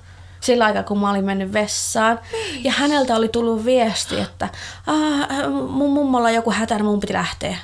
[0.40, 2.18] sillä aikaa, kun mä olin mennyt vessaan.
[2.64, 4.48] Ja häneltä oli tullut viesti, että
[4.86, 7.56] "Aa, mun mummolla on joku hätä, mun piti lähteä.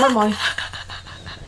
[0.00, 0.34] Moi moi.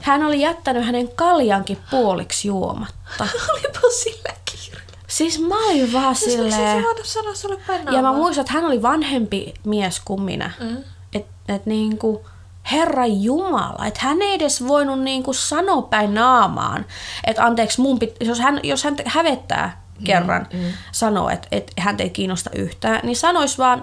[0.00, 3.26] Hän oli jättänyt hänen kaljankin puoliksi juomatta.
[3.52, 4.80] Olipa sillä kiire.
[5.06, 6.52] Siis mä olin vaan Silleen...
[6.52, 6.84] silleen...
[7.02, 10.50] se sanoa sulle päin Ja mä muistan, että hän oli vanhempi mies kuin minä.
[10.60, 10.76] Mm.
[11.14, 12.26] Että et niinku,
[12.72, 16.86] Herra Jumala, että hän ei edes voinut niinku sanoa päin naamaan,
[17.26, 20.72] että anteeksi, mun pit, jos, hän, jos hän hävettää kerran, mm, mm.
[20.92, 23.82] sanoo, että, että hän ei kiinnosta yhtään, niin sanois vaan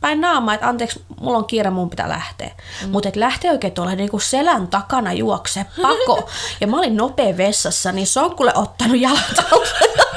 [0.00, 2.50] päin naamaa, että anteeksi, mulla on kiire, mun pitää lähteä.
[2.82, 2.90] Mm.
[2.90, 6.28] Mutta että lähtee oikein tuolla niinku selän takana juokse pako.
[6.60, 9.44] ja mä olin nopea vessassa, niin se on kuule ottanut jalat ja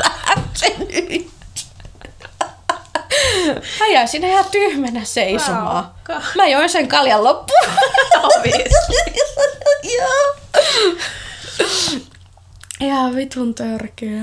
[0.04, 1.39] lähtenyt.
[3.80, 5.84] Mä jäin sinne ihan tyhmänä seisomaan.
[5.84, 6.22] Raukka.
[6.36, 7.68] Mä join sen kaljan loppuun.
[9.98, 10.36] Joo.
[12.80, 14.22] Ihan vitun törkeä.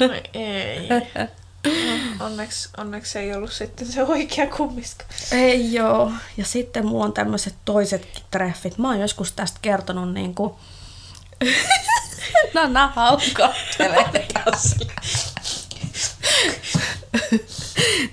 [0.00, 0.88] Ai ei.
[0.88, 5.04] No, onneksi, onneksi ei ollut sitten se oikea kummiska.
[5.32, 6.12] Ei joo.
[6.36, 8.78] Ja sitten mulla on tämmöiset toisetkin treffit.
[8.78, 10.58] Mä oon joskus tästä kertonut niinku...
[12.54, 14.28] no nää haukottelee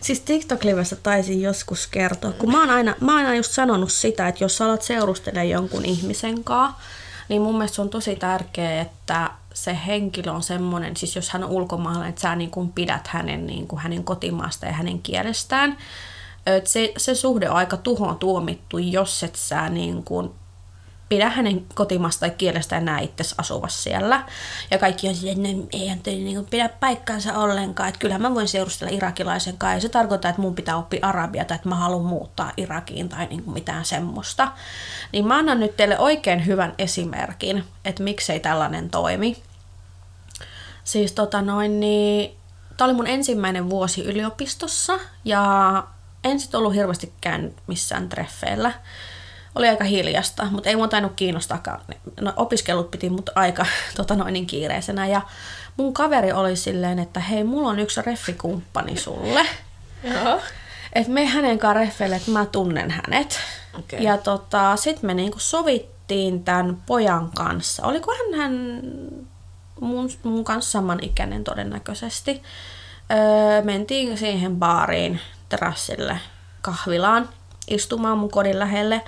[0.01, 4.27] Siis TikTok-livessä taisin joskus kertoa, kun mä oon, aina, mä oon aina just sanonut sitä,
[4.27, 6.81] että jos sä alat seurustelemaan jonkun ihmisen kanssa,
[7.29, 11.43] niin mun mielestä se on tosi tärkeää, että se henkilö on semmoinen, siis jos hän
[11.43, 15.77] on ulkomaalainen, että sä niin kuin pidät hänen, niin kuin hänen kotimaasta ja hänen kielestään.
[16.63, 20.31] Se, se suhde on aika tuhoon tuomittu, jos et sä niin kuin
[21.13, 24.25] pidä hänen kotimasta kielestä enää itse asuva siellä.
[24.71, 27.89] Ja kaikki on silleen, että no, eihän te niin pidä paikkaansa ollenkaan.
[27.89, 29.77] Että kyllähän mä voin seurustella irakilaisen kanssa.
[29.77, 33.25] Ja se tarkoittaa, että mun pitää oppia arabia tai että mä haluan muuttaa Irakiin tai
[33.25, 34.51] niin kuin mitään semmoista.
[35.11, 39.43] Niin mä annan nyt teille oikein hyvän esimerkin, että miksei tällainen toimi.
[40.83, 42.35] Siis tota noin, niin
[42.77, 45.83] tää oli mun ensimmäinen vuosi yliopistossa ja
[46.23, 48.73] en sit ollut hirveästi käynyt missään treffeillä
[49.55, 51.81] oli aika hiljasta, mutta ei mua tainnut kiinnostaakaan.
[52.21, 53.65] No, opiskelut piti mut aika
[53.97, 55.21] tota noin niin kiireisenä ja
[55.77, 59.45] mun kaveri oli silleen, että hei, mulla on yksi reffikumppani sulle.
[60.03, 60.39] Joo.
[60.93, 63.39] Et me hänen kanssa reffeille, että mä tunnen hänet.
[63.79, 64.03] Okei.
[64.03, 67.85] Ja tota, sit me niinku sovittiin tämän pojan kanssa.
[67.85, 68.81] Olikohan hän
[69.79, 72.43] mun, mun kanssa samanikäinen todennäköisesti.
[73.11, 76.19] Öö, mentiin siihen baariin, terassille,
[76.61, 77.29] kahvilaan
[77.67, 79.01] istumaan mun kodin lähelle.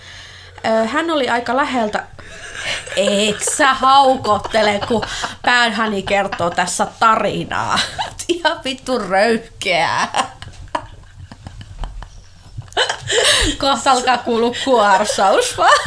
[0.85, 2.03] Hän oli aika läheltä.
[2.95, 5.05] Et sä haukottele, kun
[5.41, 7.79] päähäni kertoo tässä tarinaa.
[8.27, 10.35] Ihan vittu röyhkeää.
[13.57, 15.79] Kohta alkaa kuulua kuorsaus vaan.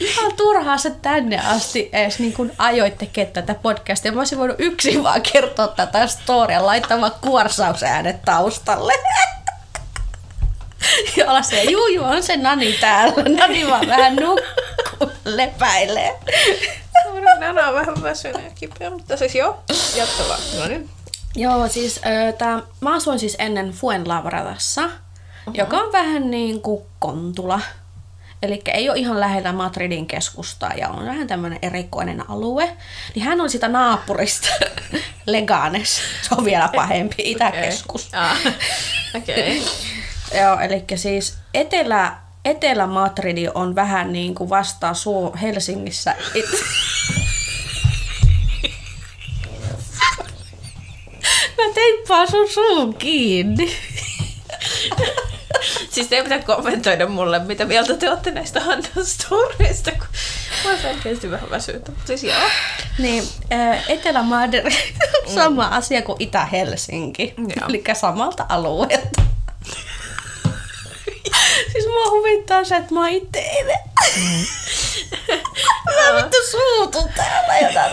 [0.00, 4.12] Ihan turhaa se tänne asti edes niin kuin ajoit tekemään tätä podcastia.
[4.12, 8.92] Mä olisin voinut yksin vaan kertoa tätä storia laittamaan kuorsausäänet taustalle.
[11.16, 13.22] Ja olla se, juu, juu, on se Nani täällä.
[13.38, 16.18] Nani vaan vähän nukkuu, lepäilee.
[17.40, 19.62] Nana on vähän väsynyt ja kipeä, mutta siis joo,
[19.96, 20.40] jatka vaan.
[20.58, 20.90] No niin.
[21.36, 25.54] Joo, siis ö, tää, mä asuin siis ennen Fuenlabradassa, uh-huh.
[25.54, 27.60] joka on vähän niin kuin Kontula.
[28.42, 32.76] Eli ei ole ihan lähellä Madridin keskustaa ja on vähän tämmöinen erikoinen alue.
[33.14, 34.48] Niin hän on sitä naapurista,
[35.26, 35.96] Leganes.
[36.22, 38.08] Se on vielä pahempi, itäkeskus.
[38.08, 38.20] Okay.
[38.20, 38.36] Ah,
[39.14, 39.58] Okei.
[39.58, 39.72] Okay.
[40.40, 46.14] Joo, eli siis Etelä, Etelä-Madridi on vähän niin kuin vastaa Suo Helsingissä.
[46.34, 46.46] It...
[51.58, 53.76] Mä teippaan sun suun kiinni.
[55.90, 60.06] Siis te pitää kommentoida mulle, mitä mieltä te olette näistä Hannan storeista, kun
[60.64, 61.88] mä oon selkeästi vähän väsynyt.
[61.88, 62.40] Mutta siis joo.
[62.98, 64.72] Niin, äh, Etelä-Madrid on
[65.34, 67.34] sama asia kuin Itä-Helsinki.
[67.68, 69.22] Eli samalta alueelta.
[71.72, 73.44] Siis mua huvittaa se, että mä oon itse
[75.84, 77.92] Mä vittu suutun täällä jotain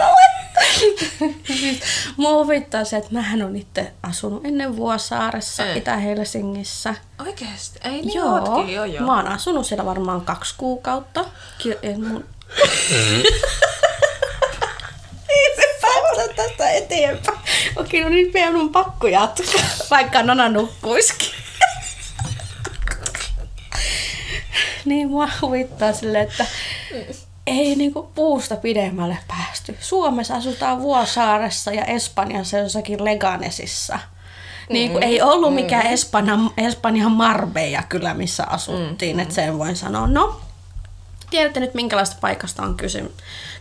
[2.18, 5.78] Mua huvittaa se, että mähän on itse asunut ennen Vuosaaressa, Eh.
[5.78, 6.96] Itä-Helsingissä.
[7.28, 7.80] Oikeesti?
[7.84, 9.06] Ei niin Joo, ootkin, joo joo.
[9.06, 11.26] mä oon asunut siellä varmaan kaksi kuukautta.
[11.58, 12.26] Ki- ei mun...
[15.30, 17.38] Ei se päästä tästä eteenpäin.
[17.76, 19.62] Okei, no niin pian on pakko jatkaa,
[19.92, 21.30] vaikka Nana nukkuisikin.
[24.86, 26.46] Niin mua huvittaa silleen, että
[27.48, 29.78] ei niinku puusta pidemmälle päästy.
[29.80, 34.00] Suomessa asutaan Vuosaaressa ja Espanjassa jossakin Leganesissa.
[34.70, 39.20] Niin kuin ei ollut mikään Espanjan, Espanjan Marbella kyllä, missä asuttiin, mm.
[39.20, 40.08] että sen voin sanoa.
[40.08, 40.42] No,
[41.30, 43.14] tiedätte nyt minkälaista paikasta on kysy-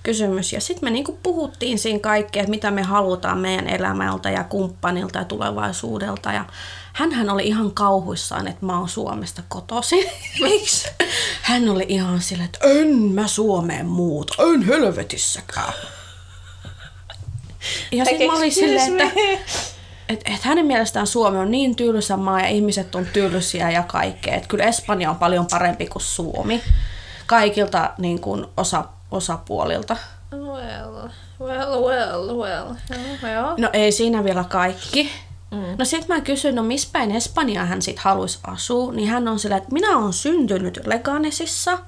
[0.02, 0.52] kysymys.
[0.52, 5.18] Ja sitten me niinku puhuttiin siinä kaikkea, että mitä me halutaan meidän elämältä ja kumppanilta
[5.18, 6.33] ja tulevaisuudelta.
[6.33, 6.44] Ja
[6.98, 10.04] hänhän oli ihan kauhuissaan, että mä oon Suomesta kotoisin.
[10.42, 10.88] Miksi?
[11.42, 15.72] Hän oli ihan silleen, että en mä Suomeen muuta, en helvetissäkään.
[17.92, 19.20] Ja sitten mä olin silleen, että
[20.08, 24.34] et, et hänen mielestään Suomi on niin tylsä maa ja ihmiset on tylsiä ja kaikkea.
[24.34, 26.62] Että kyllä Espanja on paljon parempi kuin Suomi.
[27.26, 29.96] Kaikilta niin kuin osa, osapuolilta.
[30.32, 31.08] Well,
[31.40, 32.74] well, well, well.
[33.34, 33.54] Joo.
[33.58, 35.11] No ei siinä vielä kaikki.
[35.50, 35.74] Mm.
[35.78, 39.38] No sit mä kysyin, no missä päin Espanjaa hän sit haluaisi asua, niin hän on
[39.38, 41.78] silleen, että minä olen syntynyt Leganesissa,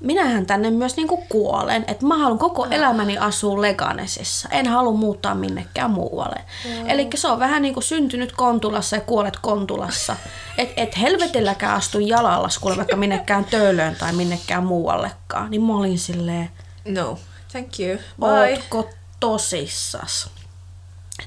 [0.00, 5.34] minähän tänne myös niinku kuolen, että mä haluan koko elämäni asua Leganesissa, en halua muuttaa
[5.34, 6.44] minnekään muualle.
[6.86, 10.16] Eli se on vähän niinku syntynyt Kontulassa ja kuolet Kontulassa.
[10.58, 15.50] Et, et helvetilläkään astu jalallas, kuule vaikka minnekään töölöön tai minnekään muuallekaan.
[15.50, 16.50] Niin mä olin silleen,
[16.84, 17.18] No,
[17.52, 17.98] thank you.
[18.20, 18.52] Bye.
[18.52, 18.88] Ootko
[19.20, 20.30] tosissas?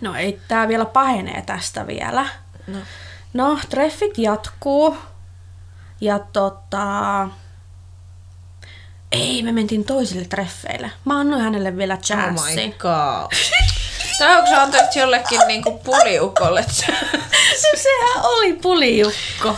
[0.02, 2.25] No ei tää vielä pahenee tästä vielä.
[2.67, 2.78] No.
[3.34, 4.97] No, treffit jatkuu.
[6.02, 7.28] Ja tota...
[9.12, 10.91] Ei, me mentiin toisille treffeille.
[11.06, 12.75] Mä annoin hänelle vielä Oh my chanssin.
[12.80, 13.32] god.
[14.19, 16.65] Tai onko sä antanut jollekin niinku puliukolle?
[17.63, 19.58] No sehän oli pulijukko.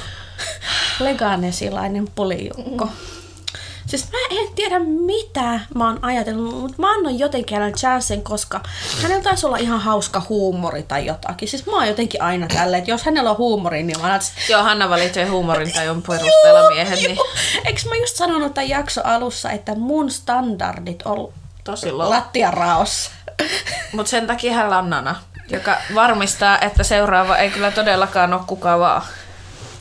[0.99, 2.89] Leganesilainen pulijukko.
[3.91, 8.61] Siis mä en tiedä mitä mä oon ajatellut, mutta mä annoin jotenkin hänelle chanssin, koska
[9.01, 11.47] hänellä taisi olla ihan hauska huumori tai jotakin.
[11.47, 14.63] Siis mä oon jotenkin aina tälleen, että jos hänellä on huumori, niin mä aina, Joo,
[14.63, 17.17] Hanna valitsee huumorin tai on perusteella miehen, niin
[17.65, 22.09] Eikö mä just sanonut tämän jakson alussa, että mun standardit on tosi low.
[22.09, 23.11] lattiaraossa.
[23.93, 25.15] Mutta sen takia hänellä on Nana,
[25.49, 29.01] joka varmistaa, että seuraava ei kyllä todellakaan ole kuka vaan.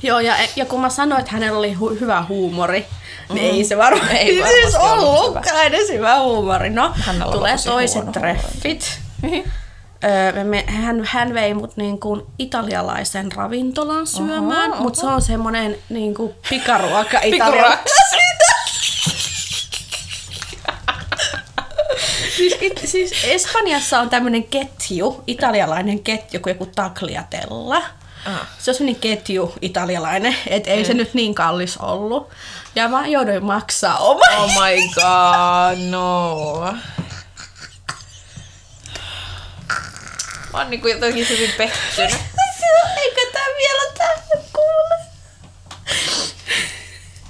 [0.02, 2.86] Joo, ja, ja kun mä sanoin, että hänellä oli hu- hyvä huumori,
[3.32, 6.70] niin ei se varmaan Ei varmasti siis ollut ollutkaan edes hyvä huumori.
[6.70, 6.94] No,
[7.32, 9.00] tulee toiset treffit.
[10.04, 15.22] Öö, me, hän, hän vei mut niin kuin italialaisen ravintolaan syömään, Oho, mutta se on
[15.22, 17.78] semmonen niin kuin pikaruoka Pikaruoka.
[22.36, 27.82] siis, it, siis Espanjassa on tämmöinen ketju, italialainen ketju kuin joku tagliatella.
[28.26, 28.46] Ah.
[28.58, 32.30] Se on semmoinen ketju italialainen, että ei se nyt niin kallis ollut.
[32.74, 34.20] Ja mä jouduin maksaa oma.
[34.38, 36.74] Oh my god, no.
[40.52, 42.20] Mä oon niinku jotenkin hyvin pettynyt.
[42.96, 45.04] Eikö tää vielä tänne kuule?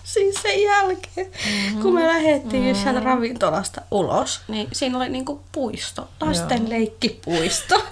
[0.05, 1.83] Siis sen jälkeen, mm-hmm.
[1.83, 2.83] kun me lähdettiin mm-hmm.
[2.83, 6.71] sieltä ravintolasta ulos, niin siinä oli niinku puisto, lasten Joo.
[6.71, 7.87] leikkipuisto.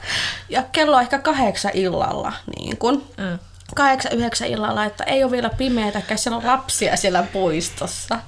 [0.49, 3.07] Ja kello on ehkä kahdeksan illalla, niin kun.
[3.17, 3.39] Mm.
[3.75, 8.19] Kahdeksan, yhdeksän illalla, että ei ole vielä pimeätäkään, siellä on lapsia siellä puistossa.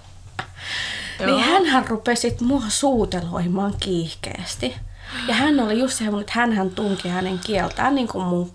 [1.20, 1.26] Joo.
[1.26, 4.76] Niin hänhän rupesi mua suuteloimaan kiihkeästi.
[5.28, 8.50] Ja hän oli just semmoinen, että hän tunki hänen kieltään niin kuin mun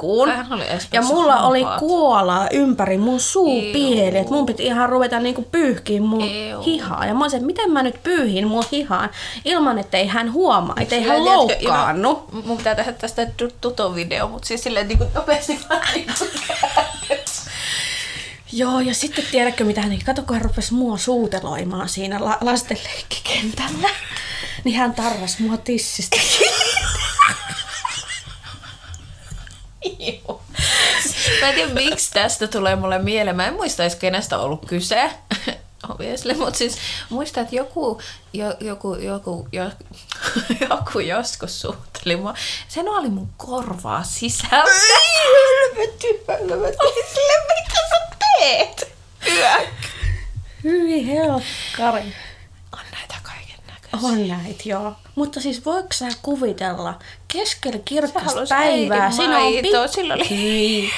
[0.00, 0.52] kurkkuun.
[0.52, 1.50] Oli ja mulla hampaat.
[1.50, 6.60] oli kuola ympäri mun suupieli, että mun piti ihan ruveta niinku pyyhkiin mun Ew.
[6.66, 7.06] hihaa.
[7.06, 9.10] Ja mä olisin, että miten mä nyt pyyhin mun hihaan
[9.44, 12.24] ilman, että ei hän huomaa, että ei hän loukkaannu.
[12.44, 13.26] Mun pitää tehdä tästä
[13.60, 16.12] tuto-video, mutta siis silleen niinku nopeasti vaan niinku
[18.52, 23.88] Joo, ja sitten tiedätkö mitä hän Kato, kun hän rupesi mua suuteloimaan siinä la- lastenleikkikentällä.
[24.64, 26.16] Niin hän tarras mua tissistä.
[29.98, 30.42] Joo.
[31.40, 33.36] Mä en tiedä, miksi tästä tulee mulle mieleen.
[33.36, 35.10] Mä en muista edes kenestä on ollut kyse.
[35.90, 36.78] Obviously, mutta siis
[37.10, 38.00] muistan, että joku,
[38.32, 39.64] jo, joku, joku, jo,
[40.70, 42.34] joku joskus suutteli mua.
[42.68, 44.64] Sen oli mun korvaa sisällä.
[44.64, 46.86] Ei, helvetti, helvetti.
[47.48, 48.92] mitä sä teet?
[49.26, 49.68] Yök.
[50.64, 52.14] Hyvin helkkari.
[52.72, 53.77] On näitä kaiken näköisiä.
[54.02, 54.92] On näitä, joo.
[55.14, 56.98] Mutta siis voiko sä kuvitella
[57.32, 59.10] keskellä kirkasta päivää?
[59.10, 59.88] Siinä on pikku...
[59.88, 60.90] Sillä oli...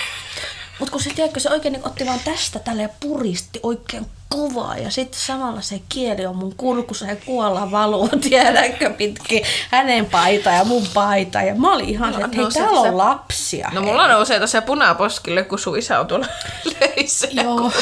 [0.78, 4.76] Mutta kun se, tiedätkö, se oikein niin otti vaan tästä tälle ja puristi oikein kovaa
[4.76, 10.50] ja sitten samalla se kieli on mun kurkussa ja kuolla valuu, tiedätkö, pitkin hänen paita
[10.50, 11.42] ja mun paita.
[11.42, 13.70] Ja mä olin ihan se, että hei, täällä on lapsia.
[13.72, 16.26] No mulla nousee tässä punaposkille, kun sun isä on tuolla
[16.80, 17.72] leissä Joo.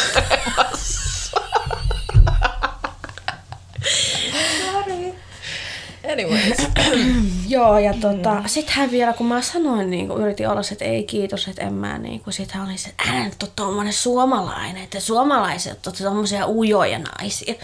[6.19, 6.69] Anyways.
[7.49, 8.43] Joo, ja tota, mm.
[8.47, 11.75] sit hän vielä, kun mä sanoin, niin kun yritin olla, että ei kiitos, että en
[11.75, 15.93] mä, niin kun sit hän oli se, että hän on tommonen suomalainen, että suomalaiset on
[16.03, 17.55] tommosia ujoja naisia.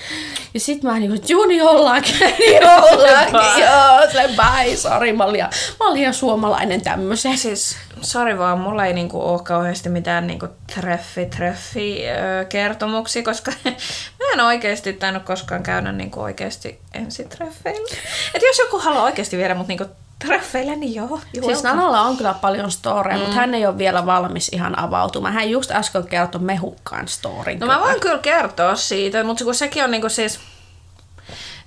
[0.55, 5.41] Ja sit mä niin kuin, Juni ollaankin, niin ollaankin, joo, silleen bye, sorry, mä olin,
[5.81, 7.39] mä olin ihan suomalainen tämmöisen.
[7.39, 13.53] Siis, sori vaan, mulla ei niinku ole kauheasti mitään niinku treffi, treffi öö, kertomuksia, koska
[14.19, 17.97] mä en oikeasti tainnut koskaan käydä niinku oikeasti ensitreffeillä.
[18.35, 19.85] Et jos joku haluaa oikeasti viedä mut niinku
[20.27, 21.21] treffeille, niin joo.
[21.45, 23.23] Siis Nanalla on kyllä paljon storeja, mm.
[23.23, 25.35] mutta hän ei ole vielä valmis ihan avautumaan.
[25.35, 27.59] Hän just äsken kertoi mehukkaan storin.
[27.59, 30.41] No mä voin kyllä kertoa siitä, mutta kun sekin on niinku siis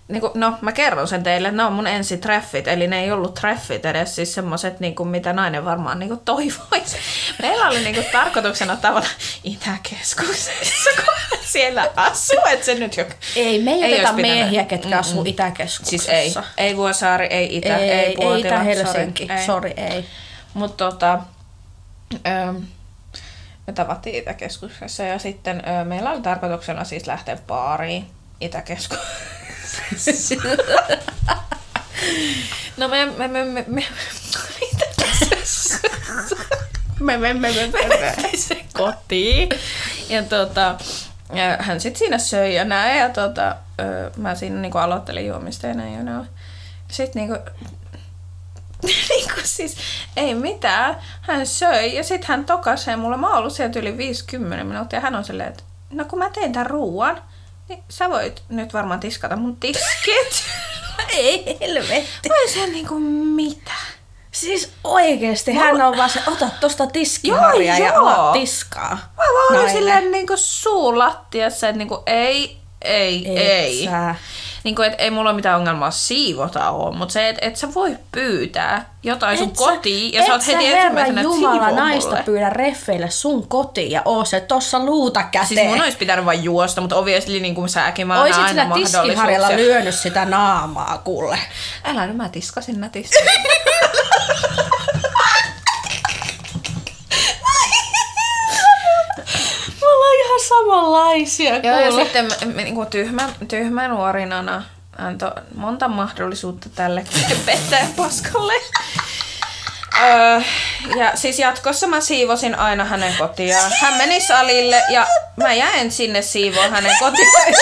[0.08, 3.12] niin kuin, no mä kerron sen teille, että ne on mun ensitreffit, eli ne ei
[3.12, 6.98] ollut treffit edes siis semmoset, niin kuin, mitä nainen varmaan niin kuin toivoisi.
[7.41, 9.08] Meillä oli niin kuin, tarkoituksena tavalla
[9.43, 13.06] Itäkeskuksessa, kun siellä asuu, että se nyt jo...
[13.36, 16.12] Ei, me ei, ei oteta miehiä, ketkä asuu Itäkeskuksessa.
[16.12, 19.91] Siis ei, ei Vuosaari, ei Itä, ei, ei Puotila, ei Itä-Helsinki, sori, ei.
[19.91, 20.06] Ei.
[20.54, 21.20] Mutta tota,
[22.28, 22.54] öö,
[23.67, 30.36] me tavattiin Itäkeskuksessa ja sitten öö, meillä oli tarkoituksena siis lähteä baariin Itäkeskuksessa
[32.78, 33.86] No me, me, me, me, me,
[37.00, 39.50] me, me, me, me, me, se kotiin.
[40.10, 40.76] Ja tota,
[41.34, 43.56] ja hän sitten siinä söi ja näin, ja tota,
[44.17, 46.28] mä siinä niinku aloittelin juomista ja näin ja näin.
[46.88, 47.52] Sitten niinku,
[49.10, 49.78] niinku siis
[50.15, 50.97] ei mitään.
[51.21, 53.17] Hän söi ja sitten hän tokasee mulle.
[53.17, 56.30] Mä oon ollut sieltä yli 50 minuuttia ja hän on silleen, että no kun mä
[56.30, 57.21] teen tämän ruuan,
[57.70, 60.44] niin sä voit nyt varmaan tiskata mun tiskit.
[61.10, 62.30] Ei helvetti.
[62.30, 63.00] Vai se niinku
[63.36, 63.72] mitä?
[64.32, 65.60] Siis oikeesti, mä...
[65.60, 68.08] hän on vaan se, ota tosta tiskiharja joo, ja joo.
[68.08, 69.14] ala tiskaa.
[69.18, 73.86] Mä vaan olin silleen niinku suu lattiassa, että niinku ei, ei, Et ei.
[73.86, 74.16] Sä
[74.68, 77.74] niin kuin, että ei mulla ole mitään ongelmaa siivota ole, mutta se, että et sä
[77.74, 82.10] voi pyytää jotain et sun sä, kotiin ja sä oot heti ensimmäisenä, että Jumala naista
[82.10, 82.24] mulle.
[82.24, 85.48] pyydä reffeille sun kotiin ja oo se tossa luuta käteen.
[85.48, 89.56] Siis mun olisi pitänyt vain juosta, mutta obviously niin kuin säkin mä Oisit aina tiskiharjalla
[89.56, 91.40] lyönyt sitä naamaa kuule.
[91.84, 93.18] Älä nyt mä tiskasin nätisti.
[100.37, 101.58] ihan samanlaisia.
[101.58, 104.63] Joo, ja sitten niin kuin tyhmä, tyhmä nuorinana
[104.98, 107.06] antoi monta mahdollisuutta tälle
[107.45, 108.54] pettäjän paskalle.
[110.02, 110.41] Öö,
[110.98, 113.71] ja siis jatkossa mä siivosin aina hänen kotiaan.
[113.81, 117.54] Hän meni salille ja mä jäin sinne siivoon hänen kotiaan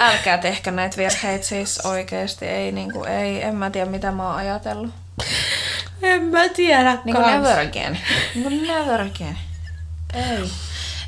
[0.00, 2.46] Älkää tehkö näitä virheitä siis oikeesti.
[2.46, 5.05] Ei, niinku, ei, en mä tiedä mitä mä oon ajatellut.
[6.02, 7.98] En mä tiedä Niin kuin never again.
[8.34, 9.38] Niin kuin never again.
[10.14, 10.50] Ei.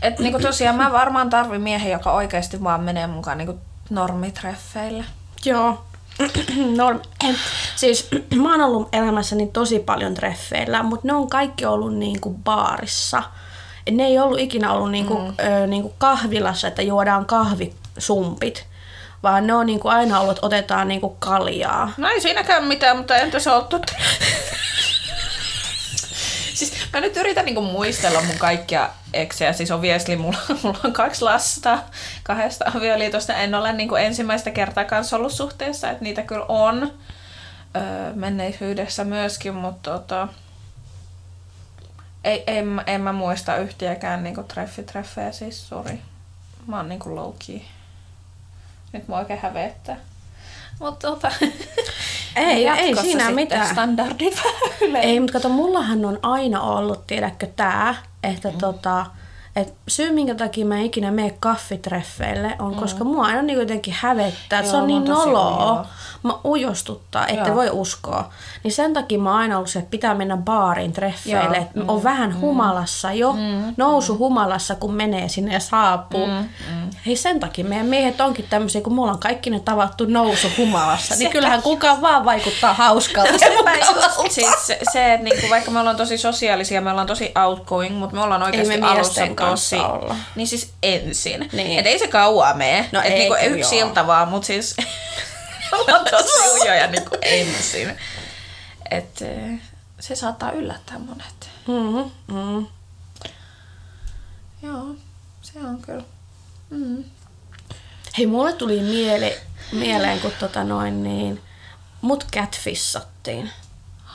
[0.02, 3.60] Et niin kuin tosiaan mä varmaan tarvin miehen, joka oikeasti vaan menee mukaan niin kuin
[3.90, 5.04] normitreffeille.
[5.44, 5.84] Joo.
[6.76, 7.36] No, en,
[7.76, 8.08] siis
[8.42, 13.22] mä oon ollut elämässäni tosi paljon treffeillä, mutta ne on kaikki ollut niinku baarissa.
[13.86, 15.34] Et ne ei ollut ikinä ollut niinku, mm.
[15.62, 18.66] ö, niinku kahvilassa, että juodaan kahvisumpit,
[19.22, 21.92] vaan ne on niinku aina ollut, että otetaan niinku kaljaa.
[21.96, 23.76] No ei siinäkään mitään, mutta entä se oltu?
[26.92, 29.52] mä nyt yritän niinku muistella mun kaikkia eksejä.
[29.52, 31.78] Siis obviously mulla, mulla on kaksi lasta
[32.22, 33.36] kahdesta avioliitosta.
[33.36, 36.92] En ole niinku ensimmäistä kertaa kanssa ollut suhteessa, että niitä kyllä on
[37.76, 40.28] öö, menneisyydessä myöskin, mutta tota,
[42.24, 45.98] ei, en, en mä muista yhtiäkään niinku treffi-treffejä, siis sori.
[46.66, 47.60] Mä oon niinku low key.
[48.92, 49.96] Nyt mua oikein hävettää.
[50.78, 51.32] Mutta tota,
[52.36, 53.68] Ei, ei siinä mitään.
[53.68, 54.42] Standardit.
[55.02, 58.58] Ei, mutta kato, mullahan on aina ollut, tiedätkö, tää, että mm.
[58.58, 59.06] tota,
[59.60, 62.80] et syy, minkä takia mä en ikinä mene kaffitreffeille, on mm.
[62.80, 65.72] koska mua aina niin jotenkin hävettää, että se on niin noloa.
[65.72, 65.86] ujoo.
[66.22, 67.54] Mä ujostuttaa, ette Joo.
[67.54, 68.30] voi uskoa.
[68.64, 71.64] Niin sen takia mä oon aina ollut se, että pitää mennä baariin treffeille, Joo.
[71.64, 73.34] että on vähän humalassa jo,
[73.76, 76.28] nousu humalassa, kun menee sinne ja saapuu.
[77.06, 81.14] Hei sen takia meidän miehet onkin tämmöisiä, kun mulla on kaikki ne tavattu nousu humalassa,
[81.14, 83.38] niin kyllähän kukaan vaan vaikuttaa hauskalta.
[83.38, 84.22] Sepä mukavalta.
[84.22, 87.98] just, siis se, se että niinku, vaikka me ollaan tosi sosiaalisia, me ollaan tosi outgoing,
[87.98, 89.76] mutta me ollaan oikeasti alussa tosi...
[89.76, 90.16] olla.
[90.34, 91.48] Niin siis ensin.
[91.52, 91.78] Niin.
[91.78, 92.88] Et ei se kauaa mene.
[92.92, 93.88] No Et ei niinku yksi joo.
[93.88, 94.76] ilta vaan, mutta siis
[95.72, 97.98] ollaan tosi ujoja niinku ensin.
[98.90, 99.60] Et eh,
[100.00, 101.50] se saattaa yllättää monet.
[101.68, 102.36] Mm-hmm.
[102.36, 102.66] Mm.
[104.62, 104.94] Joo,
[105.42, 106.04] se on kyllä.
[106.70, 107.04] Mm.
[108.18, 109.40] Hei, mulle tuli miele,
[109.72, 111.40] mieleen, kun tota noin, niin,
[112.00, 113.50] mut catfissattiin.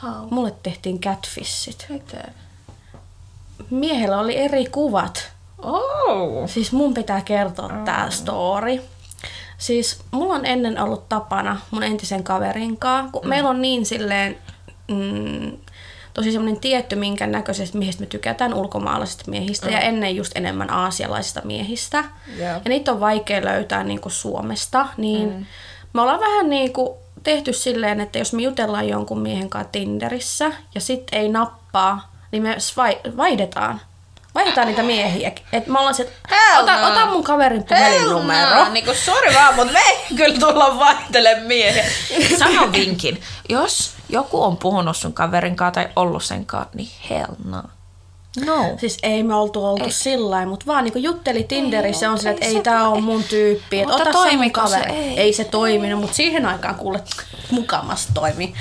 [0.02, 0.28] How?
[0.30, 1.86] Mulle tehtiin catfissit.
[1.88, 2.34] Miten?
[3.70, 5.32] Miehellä oli eri kuvat.
[5.58, 6.48] Oh!
[6.48, 8.80] Siis mun pitää kertoa tää story.
[9.58, 13.28] Siis mulla on ennen ollut tapana mun entisen kaverin kanssa, kun mm.
[13.28, 14.38] meillä on niin silleen
[14.88, 15.52] mm,
[16.14, 19.72] tosi semmoinen tietty, minkä näköisestä miehistä me tykätään ulkomaalaisista miehistä mm.
[19.72, 22.04] ja ennen just enemmän aasialaisista miehistä.
[22.38, 22.48] Joo.
[22.48, 25.46] Ja niitä on vaikea löytää niin kuin Suomesta, niin mm.
[25.92, 30.52] me ollaan vähän niin kuin tehty silleen, että jos me jutellaan jonkun miehen kanssa Tinderissä
[30.74, 33.80] ja sit ei nappaa, niin me svai- vaihdetaan.
[34.34, 35.32] Vaihdetaan niitä miehiä.
[35.52, 36.88] Et me ollaan se, että ota, no.
[36.88, 38.64] ota mun kaverin puhelinnumero.
[38.64, 41.84] No, niinku, sori vaan, mutta me ei kyllä tulla vaihtelemaan miehiä.
[42.38, 43.20] Sano vinkin.
[43.48, 47.62] Jos joku on puhunut sun kaverin kanssa tai ollut sen kanssa, niin hell no.
[48.46, 48.64] No.
[48.80, 52.34] Siis ei me oltu oltu sillä mutta vaan niinku jutteli Tinderissä Ei, on sillä, ei
[52.34, 53.80] että ei se- tää on mun tyyppi.
[53.80, 54.76] Et Mutta ota se mun toimiko se?
[54.76, 54.92] kaveri.
[54.92, 55.20] Ei.
[55.20, 57.00] Ei se toiminut, mutta siihen aikaan kuule
[57.50, 58.54] mukamas toimi.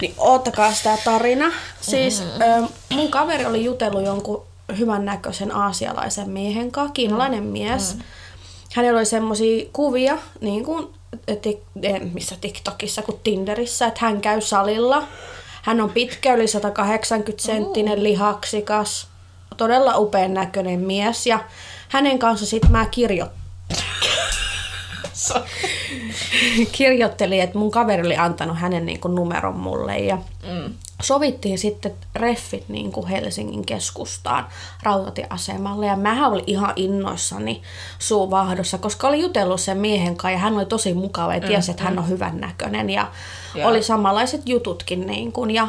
[0.00, 1.52] Niin oottakaa sitä tarina.
[1.80, 2.64] Siis Mm-hmm.
[2.64, 4.42] ö, mun kaveri oli jutellut jonkun
[4.78, 7.52] hyvän näköisen aasialaisen miehen kanssa, kiinalainen Mm-hmm.
[7.52, 7.96] mies.
[8.74, 10.86] Hänellä oli semmosia kuvia, niin kuin
[11.42, 11.58] tik,
[12.12, 15.04] missä TikTokissa kuin Tinderissä, että hän käy salilla.
[15.62, 19.06] Hän on pitkä, yli 180 senttinen, lihaksikas,
[19.56, 21.26] todella upean näköinen mies.
[21.26, 21.40] Ja
[21.88, 22.86] hänen kanssa sitten mä
[25.16, 29.98] kirjo, kirjoittelin, että mun kaveri oli antanut hänen niin kuin, numeron mulle.
[29.98, 30.18] Ja
[30.52, 30.74] Mm.
[31.02, 34.46] sovittiin sitten reffit niin kuin Helsingin keskustaan
[34.82, 35.86] rautatieasemalle.
[35.86, 37.62] Ja mä olin ihan innoissani
[37.98, 41.82] suuvahdossa, koska olin jutellut sen miehen kanssa ja hän oli tosi mukava ja tiesi, että
[41.84, 42.90] hän on hyvän näköinen.
[42.90, 43.08] Ja
[43.54, 43.68] Joo.
[43.68, 45.06] oli samanlaiset jututkin.
[45.06, 45.68] Niin kuin, ja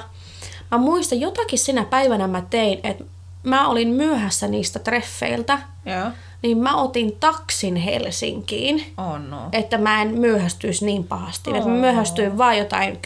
[0.71, 3.03] mä muistan jotakin sinä päivänä mä tein, että
[3.43, 6.11] mä olin myöhässä niistä treffeiltä, Joo.
[6.41, 9.49] Niin mä otin taksin Helsinkiin Oh no.
[9.51, 11.49] että mä en myöhästyisi niin pahasti.
[11.49, 11.55] Oh.
[11.57, 12.99] Että mä myöhästyin vaan jotain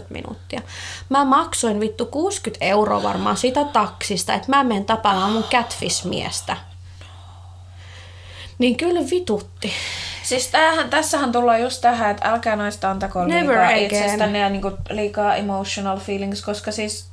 [0.00, 0.60] 10-15 minuuttia.
[1.08, 6.56] Mä maksoin vittu 60 euroa varmaan sitä taksista, että mä menen tapaamaan mun catfish-miestä.
[8.58, 9.72] Niin kyllä vitutti.
[10.22, 13.84] Siis tämähän, tässähän tullaan just tähän, että älkää naista antako Never liikaa again.
[13.84, 17.06] itsestänne ja niinku liikaa emotional feelings, koska siis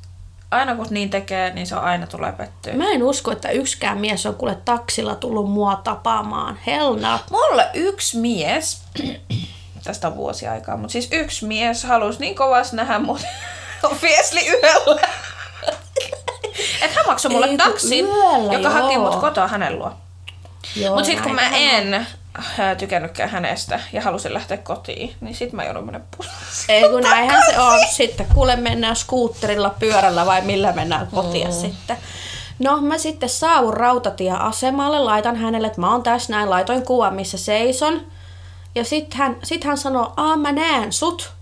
[0.52, 2.74] aina kun niin tekee, niin se on aina tulee pettyä.
[2.74, 6.60] Mä en usko, että yksikään mies on kuule taksilla tullut mua tapaamaan.
[6.68, 7.20] Hell no.
[7.30, 8.84] Mulle yksi mies,
[9.84, 13.22] tästä on vuosi aikaa, mutta siis yksi mies halusi niin kovasti nähdä mut
[13.84, 15.02] obviously yöllä.
[16.82, 19.12] että hän maksoi mulle taksin, yöllä, joka haki joo.
[19.12, 19.94] mut kotoa hänen luo.
[20.90, 22.08] Mutta sitten kun mä en
[22.78, 26.66] tykännytkään hänestä ja halusin lähteä kotiin, niin sit mä joudun mennä pussiin.
[26.70, 27.80] Ei kun näinhän se on.
[27.92, 31.54] Sitten kuule mennään skuutterilla, pyörällä vai millä mennään kotiin mm.
[31.54, 31.98] sitten.
[32.60, 37.38] No mä sitten saavun rautatieasemalle, laitan hänelle, että mä oon tässä näin, laitoin kuvan missä
[37.38, 38.02] seison.
[38.76, 41.34] Ja sitten hän, sit hän sanoo, aa mä näen sut.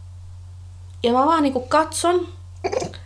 [1.04, 2.28] Ja mä vaan niinku katson.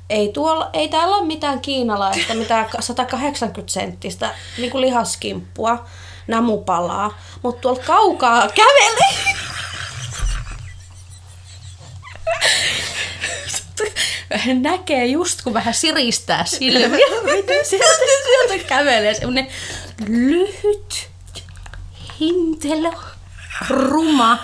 [0.09, 5.85] Ei, tuolla, ei täällä ole mitään kiinalaista, mitään 180 senttistä niinku lihaskimppua,
[6.27, 9.33] namu palaa, mutta tuolla kaukaa kävelee.
[14.61, 17.07] näkee just kun vähän siristää silmiä.
[17.35, 19.47] Miten sieltä, sieltä kävelee semmonen
[20.07, 21.09] lyhyt,
[22.19, 22.93] hintelo,
[23.69, 24.37] ruma,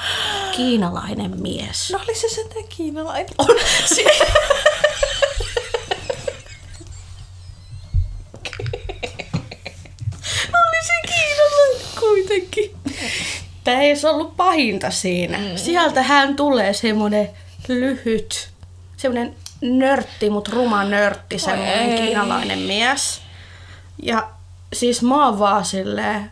[0.56, 1.90] kiinalainen mies.
[1.92, 3.30] No oli se sentään kiinalainen.
[3.38, 3.56] On.
[12.30, 12.76] Kuitenkin.
[13.64, 15.38] Tämä ei ollut pahinta siinä.
[15.38, 15.56] Mm.
[15.56, 17.30] Sieltä hän tulee semmonen
[17.68, 18.50] lyhyt,
[18.98, 22.02] semmonen nörtti, mut ruma nörtti, semmonen ei.
[22.02, 23.22] kiinalainen mies.
[24.04, 24.30] Ja
[24.74, 26.32] siis mä oon vaan silleen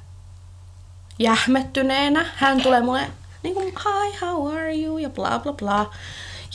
[1.19, 2.25] jähmettyneenä.
[2.35, 3.07] Hän tulee mulle
[3.43, 5.91] niin kuin, hi, how are you, ja bla bla bla.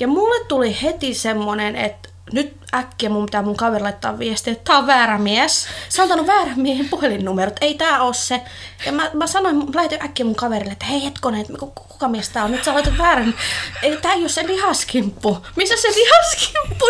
[0.00, 4.64] Ja mulle tuli heti semmonen, että nyt äkkiä mun pitää mun kaveri laittaa viestiä, että
[4.64, 5.66] tää on väärä mies.
[5.88, 8.42] Se on antanut väärän miehen puhelinnumerot, ei tää oo se.
[8.86, 12.08] Ja mä, mä sanoin, lähetin äkkiä mun kaverille, että hei hetkonen, että ku- ku- kuka
[12.08, 12.50] mies tää on?
[12.50, 13.34] Nyt sä laitat väärän.
[13.82, 15.38] Ei, tää ei oo se lihaskimppu.
[15.56, 16.86] Missä se lihaskimppu?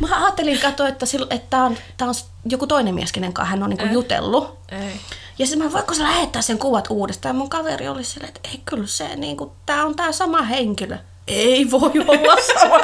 [0.00, 2.14] Mä ajattelin katsoa, että, sillä, että tää on, tää on
[2.48, 4.58] joku toinen mies, kenen kanssa hän on niinku jutellut.
[4.72, 5.00] Ei.
[5.38, 7.34] Ja sitten mä voiko sä lähettää sen kuvat uudestaan?
[7.34, 10.42] Ja mun kaveri oli silleen, että ei kyllä se, niin kuin, tää on tää sama
[10.42, 10.98] henkilö.
[11.28, 12.78] Ei voi olla sama.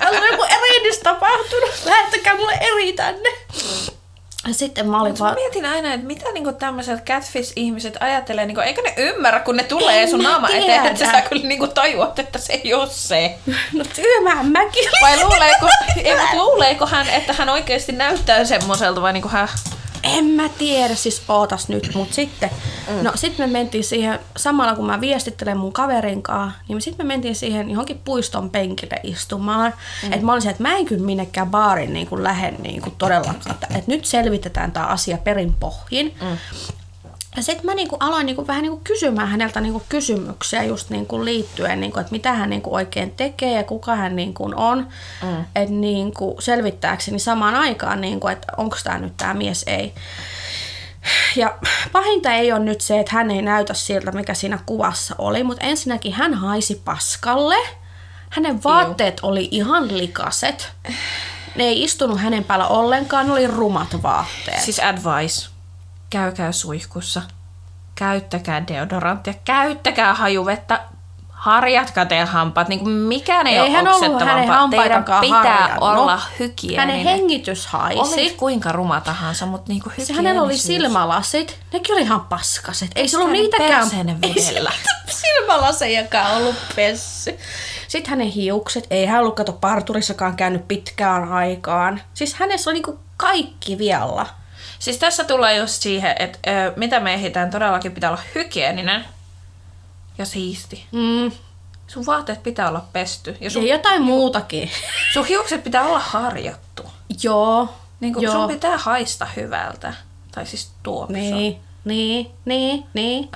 [0.00, 1.70] Täällä on joku erehdys tapahtunut.
[1.84, 3.28] Lähettäkää mulle eri tänne.
[4.48, 5.34] Ja sitten mä olin vaan...
[5.34, 10.02] mietin aina, että mitä niinku tämmöiset catfish-ihmiset ajattelee, niinku, eikö ne ymmärrä, kun ne tulee
[10.02, 11.12] En sun naama eteen, että tiedä.
[11.12, 13.34] sä kyllä niinku tajuat, että se ei ole se.
[13.78, 14.90] No tyymään mäkin.
[15.02, 15.66] Vai luuleeko,
[16.04, 19.48] ei, mut luuleeko hän, että hän oikeasti näyttää semmoiselta vai niinku hän...
[20.02, 22.50] En mä tiedä, siis ootas nyt, mut sitten,
[22.88, 23.04] mm.
[23.04, 27.08] no sit me mentiin siihen, samalla kun mä viestittelen mun kaverin kanssa, niin sitten me
[27.08, 29.74] mentiin siihen johonkin puiston penkille istumaan.
[30.02, 30.12] Mm.
[30.12, 32.94] Että mä olin se, että mä en kyllä minnekään baarin niin kuin lähde niin kuin
[32.98, 36.14] todellakaan, että et nyt selvitetään tämä asia perin pohjin.
[36.20, 36.36] Mm.
[37.36, 41.80] Ja sitten mä niinku aloin niinku vähän niinku kysymään häneltä niinku kysymyksiä just niinku liittyen,
[41.80, 44.88] niinku, että mitä hän niinku oikein tekee ja kuka hän niinku on.
[45.22, 45.44] Mm.
[45.56, 49.94] Että niinku selvittääkseni samaan aikaan, niinku, että onko tämä nyt tämä mies ei.
[51.36, 51.58] Ja
[51.92, 55.66] pahinta ei ole nyt se, että hän ei näytä siltä, mikä siinä kuvassa oli, mutta
[55.66, 57.56] ensinnäkin hän haisi paskalle.
[58.30, 60.72] Hänen vaatteet oli ihan likaset.
[61.56, 64.60] Ne ei istunut hänen päällä ollenkaan, ne oli rumat vaatteet.
[64.60, 65.51] Siis advice.
[66.12, 67.22] Käykää suihkussa.
[67.94, 69.34] Käyttäkää deodoranttia.
[69.44, 70.80] Käyttäkää hajuvettä.
[71.28, 72.68] Harjatkaa teidän hampaat.
[72.68, 74.70] Niin kuin mikään ei Eihän ole ollut hänen.
[74.70, 75.82] Teidän pitää harjannut.
[75.82, 76.88] olla hygieninen.
[76.88, 78.30] Hänen hengitys haisi.
[78.30, 81.58] Kuinka ruma tahansa, mutta niinku Se hänellä oli silmälasit.
[81.72, 82.90] Nekin oli ihan paskaset.
[82.94, 83.88] Ei se ollut niitäkään.
[84.22, 84.34] Ei
[85.22, 87.38] silmälasejakaan ollut pessy.
[87.88, 88.86] Sitten hänen hiukset.
[88.90, 92.00] Ei hän ollut kato parturissakaan käynyt pitkään aikaan.
[92.14, 94.41] Siis hänessä oli niinku kaikki vialla.
[94.82, 99.04] Siis tässä tulee just siihen, että ö, mitä me ehditään, todellakin pitää olla hygieninen
[100.18, 100.86] ja siisti.
[100.92, 101.32] Mm.
[101.86, 104.70] Sun vaatteet pitää olla pesty ja Ja sun, jotain muutakin.
[105.12, 106.82] sun hiukset pitää olla harjattu.
[107.22, 107.74] Joo.
[108.00, 108.32] Niin kuin Joo.
[108.34, 109.94] sun pitää haista hyvältä.
[110.34, 111.12] Tai siis tuoksu.
[111.12, 113.30] Niin, niin, niin, niin.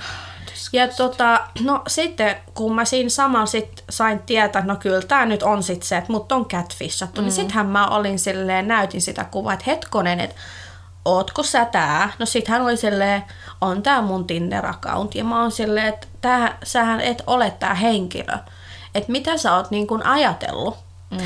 [0.73, 5.25] Ja tota, no sitten kun mä siinä samalla sit sain tietää, että no kyllä tää
[5.25, 7.25] nyt on sit se, että mut on catfishattu, mm.
[7.25, 10.35] niin sittenhän mä olin silleen, näytin sitä kuvaa, että hetkonen, että
[11.07, 12.11] ootko sä tää?
[12.19, 13.23] No sit hän oli silleen,
[13.61, 15.15] on tää mun Tinder-account.
[15.15, 18.37] Ja mä oon silleen, että tää, sähän et ole tää henkilö.
[18.95, 20.77] Että mitä sä oot niin kun ajatellut?
[21.11, 21.17] Mm.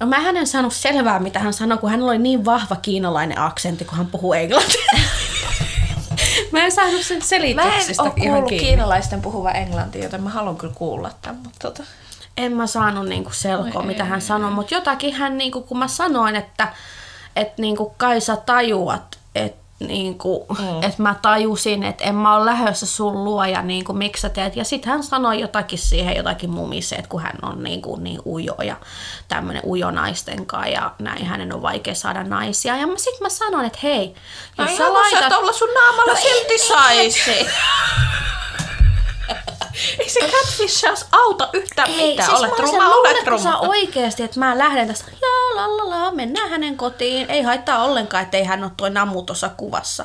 [0.00, 3.84] No mä en saanut selvää, mitä hän sanoi, kun hän oli niin vahva kiinalainen aksentti,
[3.84, 4.86] kun hän puhuu englantia.
[6.52, 10.56] mä en saanut sen Mä en selityksestä ole kuullut kiinalaisten puhuva englantia, joten mä haluan
[10.56, 11.40] kyllä kuulla tämän.
[11.42, 11.82] Mutta tota.
[12.36, 16.36] En mä saanut niinku selkoa, mitä hän sanoi, mutta jotakin hän, niinku, kun mä sanoin,
[16.36, 16.72] että
[17.36, 20.82] et, niinku, kai sä tajuat, että niinku, mm.
[20.82, 24.56] et mä tajusin, että en mä ole lähdössä sun luo ja niinku, miksi sä teet.
[24.56, 28.76] Ja sitten hän sanoi jotakin siihen, jotakin mumiseet, kun hän on niinku, niin ujo ja
[29.28, 32.76] tämmöinen ujo naisten kanssa ja näin hänen on vaikea saada naisia.
[32.76, 34.14] Ja sitten mä sanoin, että hei,
[34.58, 35.32] jos sä laitat...
[35.32, 37.30] olla sun naamalla No silti saisi.
[39.98, 42.28] Ei se catfishaus auta yhtään Ei, mitään.
[42.28, 43.58] siis olet ruma, olet ruma.
[43.58, 47.30] oikeesti, että mä lähden tästä, jaa, la, la, la, mennään hänen kotiin.
[47.30, 50.04] Ei haittaa ollenkaan, ettei hän ole toi namu tuossa kuvassa.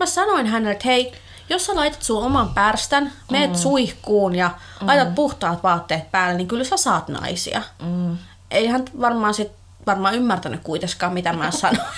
[0.00, 1.12] Mä sanoin hänelle, että hei,
[1.48, 3.56] jos sä laitat sun oman pärstän, meet mm.
[3.56, 4.50] suihkuun ja
[4.80, 4.86] mm.
[4.86, 7.62] laitat puhtaat vaatteet päälle, niin kyllä sä saat naisia.
[7.82, 8.18] Mm.
[8.50, 9.52] Ei hän varmaan sit
[9.86, 11.88] varmaan ymmärtänyt kuitenkaan, mitä mä sanoin.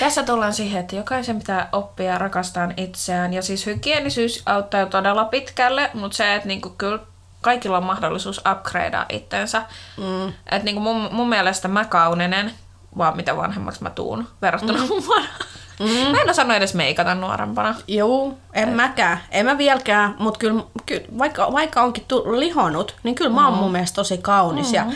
[0.00, 3.32] Tässä tullaan siihen, että jokaisen pitää oppia rakastaa itseään.
[3.32, 6.98] Ja siis hygienisyys auttaa jo todella pitkälle, mutta se, että niinku kyllä
[7.40, 9.62] kaikilla on mahdollisuus upgradea itsensä.
[9.96, 10.28] Mm.
[10.28, 12.52] Että niinku mun, mun mielestä mä kauninen,
[12.98, 14.88] vaan mitä vanhemmaksi mä tuun verrattuna mm.
[14.88, 15.48] mun vanhaan
[15.80, 16.10] Mm.
[16.10, 17.74] Mä en osannut edes meikata nuorempana.
[17.88, 19.20] Juu, en mäkään.
[19.30, 23.58] En mä vieläkään, mutta kyllä, kyllä vaikka, vaikka onkin tu- lihonut, niin kyllä mä oon
[23.58, 24.86] mun mielestä tosi kaunis ja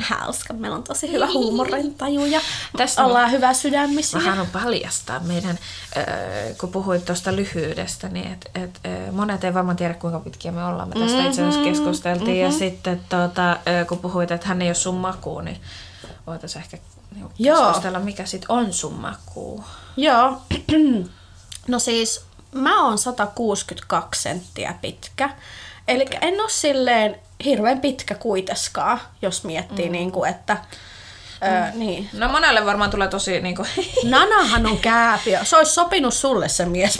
[0.00, 0.54] hauska.
[0.54, 2.40] Meillä on tosi hyvä huumorintaju ja
[2.76, 4.20] Tästä ollaan hyvä sydämisiä.
[4.20, 5.58] Mä haluan paljastaa meidän,
[5.96, 6.04] äh,
[6.60, 10.64] kun puhuit tuosta lyhyydestä, niin et, et, äh, monet ei varmaan tiedä kuinka pitkiä me
[10.64, 10.88] ollaan.
[10.88, 12.42] Me tästä itse asiassa keskusteltiin mm-hmm.
[12.42, 15.60] ja sitten tota, äh, kun puhuit, että hän ei ole sun makuu, niin
[16.26, 16.78] voitaisiin ehkä
[17.16, 17.66] niinku Joo.
[17.66, 19.64] keskustella, mikä sit on sun makuu.
[19.96, 20.42] Joo.
[21.68, 25.30] No siis mä oon 162 senttiä pitkä.
[25.88, 29.92] Eli en oo silleen hirveän pitkä kuiteskaan, jos miettii mm.
[29.92, 30.56] niin kuin, että...
[31.42, 32.08] Öö, niin.
[32.12, 33.66] No monelle varmaan tulee tosi niinku...
[34.04, 35.44] Nanahan on kääpiö.
[35.44, 36.98] Se olisi sopinut sulle se mies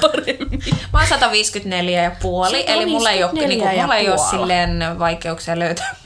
[0.00, 0.60] paremmin.
[0.92, 4.98] Mä oon 154 ja puoli, eli mulla ei ole, 154 niinku, mulla ei ole silleen
[4.98, 5.96] vaikeuksia löytää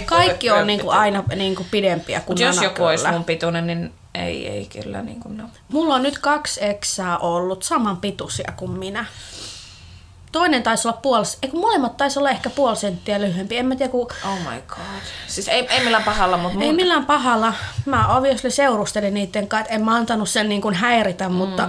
[0.00, 3.16] Kaikki on niinku aina niinku pidempiä kuin Mut jos joku olisi kyllä.
[3.16, 5.44] mun pituinen, niin ei, ei kyllä niinku no.
[5.68, 9.04] Mulla on nyt kaksi eksää ollut saman pituisia kuin minä.
[10.32, 13.56] Toinen taisi olla puoli, eikö molemmat taisi olla ehkä puoli senttiä lyhyempi.
[13.56, 14.78] En mä tiedä, kun Oh my god.
[15.26, 17.54] Siis ei, ei millään pahalla, mutta Ei millään pahalla.
[17.86, 21.68] Mä obviously seurustelin niiden kanssa, että en mä antanut sen niin kuin häiritä, mutta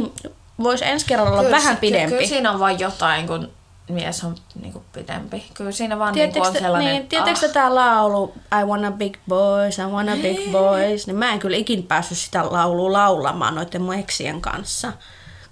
[0.62, 2.16] voisi ensi kerralla olla Kyllä vähän pidempi.
[2.16, 3.52] Kyllä siinä on vain jotain, kun
[3.90, 5.44] mies on niinku pidempi.
[5.54, 6.92] Kyllä siinä vaan niinku on sellainen...
[6.94, 7.52] niin, tiedättekö ah.
[7.52, 11.82] tämä laulu I wanna big boys, I wanna big boys, niin mä en kyllä ikin
[11.82, 14.92] päässyt sitä laulua laulamaan noiden mun eksien kanssa.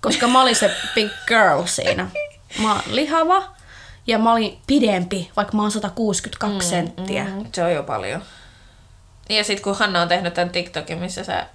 [0.01, 2.11] Koska mä olin se big girl siinä.
[2.63, 3.43] Mä oon lihava
[4.07, 7.25] ja mä olin pidempi, vaikka mä oon 162 mm, senttiä.
[7.25, 8.23] Mm, se on jo paljon.
[9.29, 11.47] Ja sit kun Hanna on tehnyt tämän TikTokin, missä sä...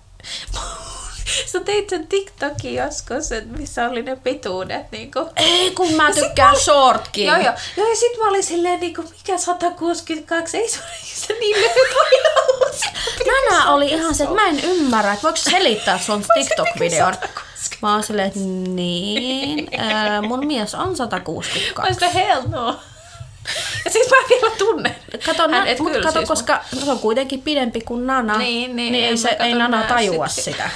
[1.52, 5.30] sä teit sen TikTokin joskus, että missä oli ne pituudet niinku...
[5.36, 7.28] Ei kun mä tykkään shortkin.
[7.28, 7.54] Joo, joo.
[7.78, 10.88] joo ja sit mä olin silleen niinku, mikä 162, ei se ole
[11.28, 11.94] se niin lyhyt.
[13.50, 17.14] Nana oli ihan se, että mä en ymmärrä, että voiko selittää sun TikTok-videon.
[17.82, 22.00] Mä oon silleen, että niin, ää, mun mies on 162.
[22.02, 22.80] Mä hell no.
[23.86, 24.96] Ja sit mä vielä tunnen.
[25.26, 28.92] Kato, Hän et mut kato siis, koska se on kuitenkin pidempi kuin Nana, Niin, niin,
[28.92, 30.44] niin ei, se, ei Nana tajua sit.
[30.44, 30.70] sitä.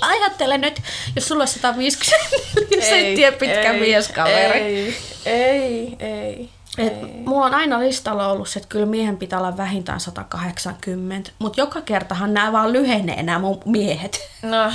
[0.00, 0.82] Ajattele nyt,
[1.16, 4.60] jos sulla on 154 senttiä pitkä mieskaveri.
[4.60, 6.50] Ei, ei, ei.
[6.78, 11.60] Et mulla on aina listalla ollut se, että kyllä miehen pitää olla vähintään 180, mutta
[11.60, 14.28] joka kertahan nämä vaan lyhenee nämä mun miehet.
[14.42, 14.72] No,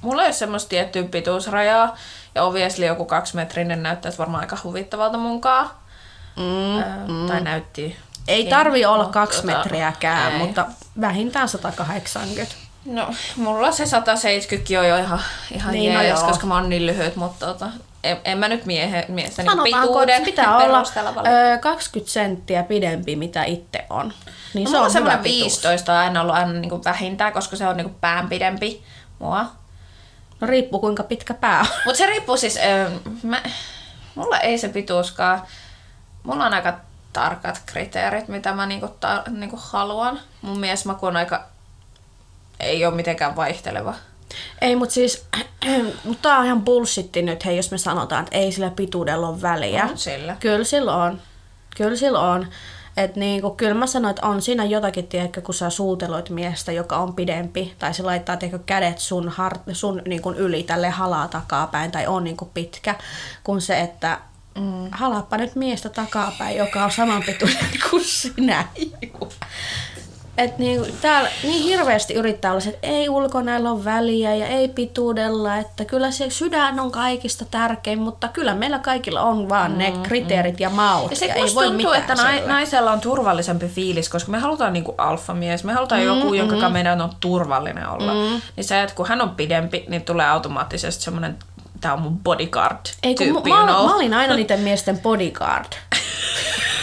[0.00, 1.96] mulla ei ole semmoista tiettyä pituusrajaa.
[2.34, 5.70] Ja obviously joku kaksimetrinen näyttäisi varmaan aika huvittavalta munkaan.
[6.36, 7.96] Mm, Ö, Tai näytti.
[8.28, 10.38] Ei tarvi olla kaksi tota, metriäkään, ei.
[10.38, 10.66] mutta
[11.00, 12.54] vähintään 180.
[12.84, 15.20] No, mulla se 170 on jo ihan,
[15.50, 16.28] ihan Niin, no jees, joo.
[16.28, 17.66] koska mä oon niin lyhyt, mutta tota,
[18.04, 20.82] en, en mä nyt miehe, miestä niin pituuden pitää olla
[21.54, 24.12] ö, 20 senttiä pidempi, mitä itse on.
[24.54, 25.42] Niin No, se mulla on on semmoinen hyvä pituus.
[25.42, 28.82] 15 on aina ollut aina niin kuin vähintään, koska se on niin kuin pään pidempi
[29.18, 29.46] mua.
[30.40, 31.66] No riippuu kuinka pitkä pää on.
[31.84, 32.90] Mutta se riippuu siis, ö,
[33.22, 33.42] mä,
[34.14, 35.42] mulla ei se pituuskaan,
[36.22, 36.74] mulla on aika
[37.12, 40.20] tarkat kriteerit, mitä mä niinku, ta, niinku haluan.
[40.42, 41.44] Mun miesmaku on aika,
[42.60, 43.94] ei ole mitenkään vaihteleva.
[44.60, 45.24] Ei, mutta siis,
[46.04, 49.42] mutta tää on ihan bullshitti nyt, hei, jos me sanotaan, että ei sillä pituudella ole
[49.42, 49.84] väliä.
[49.84, 50.36] On sillä.
[50.40, 51.20] Kyllä sillä on.
[51.76, 52.48] Kyllä sillä on.
[52.96, 56.96] Et niinku, kyllä mä sanoin, että on siinä jotakin, tiedätkö, kun sä suuteloit miestä, joka
[56.96, 61.90] on pidempi, tai se laittaa tiedätkö, kädet sun, har, sun niinku, yli tälle halaa takapäin,
[61.90, 62.94] tai on niinku, pitkä,
[63.44, 64.18] kun se, että
[64.58, 64.88] mm.
[64.90, 68.68] halaappa nyt miestä takapäin, joka on saman pituinen kuin sinä.
[70.38, 74.68] Et niin, täällä niin hirveästi yrittää olla se, että ei ulkonäöllä ole väliä ja ei
[74.68, 79.78] pituudella, että kyllä se sydän on kaikista tärkein, mutta kyllä meillä kaikilla on vaan mm,
[79.78, 81.10] ne kriteerit ja maut.
[81.10, 84.38] Ja sitten ei musta voi tuntuu, mitään että nai, naisella on turvallisempi fiilis, koska me
[84.38, 86.72] halutaan niinku alfamies, me halutaan mm, joku, jonka mm.
[86.72, 88.14] meidän on turvallinen olla.
[88.14, 88.40] Mm.
[88.56, 91.38] Niin se, että kun hän on pidempi, niin tulee automaattisesti semmoinen,
[91.80, 95.72] tää on mun bodyguard Ei, kun tyyppi, mä, mä olin aina niiden miesten bodyguard.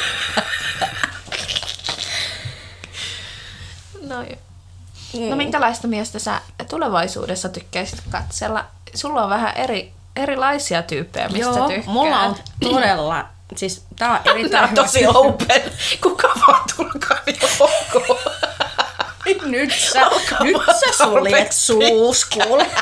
[4.12, 5.30] No, joo.
[5.30, 8.66] no minkälaista miestä sä tulevaisuudessa tykkäisit katsella?
[8.96, 11.86] Sulla on vähän eri, erilaisia tyyppejä, mistä Joo, tykkäät.
[11.86, 15.62] mulla on todella, siis tää on Tää erittäin on tosi open.
[16.02, 18.18] Kuka vaan tulkaa niin ok.
[19.46, 20.02] nyt sä,
[20.40, 22.68] nyt sä suljet suus, kuule.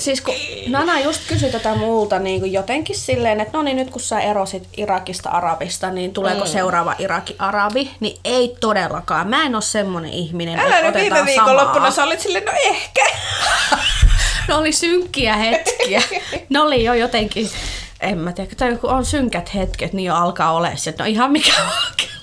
[0.00, 0.34] Siis kun
[0.66, 4.20] Nana just kysyi tätä multa niin kuin jotenkin silleen, että no niin nyt kun sä
[4.20, 6.50] erosit Irakista Arabista, niin tuleeko mm.
[6.50, 7.90] seuraava Iraki Arabi?
[8.00, 9.28] Niin ei todellakaan.
[9.28, 13.04] Mä en ole semmonen ihminen, Älä että nyt viime viikonloppuna sä olit silleen, no ehkä.
[14.48, 16.02] Ne oli synkkiä hetkiä.
[16.50, 17.50] ne oli jo jotenkin,
[18.00, 21.10] en mä tiedä, tai kun on synkät hetket, niin jo alkaa olla se, että no
[21.10, 21.52] ihan mikä.